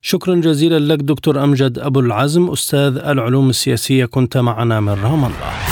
شكرا 0.00 0.34
جزيلا 0.34 0.94
لك 0.94 0.98
دكتور 0.98 1.44
أمجد 1.44 1.78
أبو 1.78 2.00
العزم 2.00 2.50
أستاذ 2.50 3.02
العلوم 3.06 3.48
السياسية 3.48 4.04
كنت 4.04 4.36
معنا 4.36 4.80
من 4.80 4.92
رام 5.04 5.24
الله. 5.24 5.71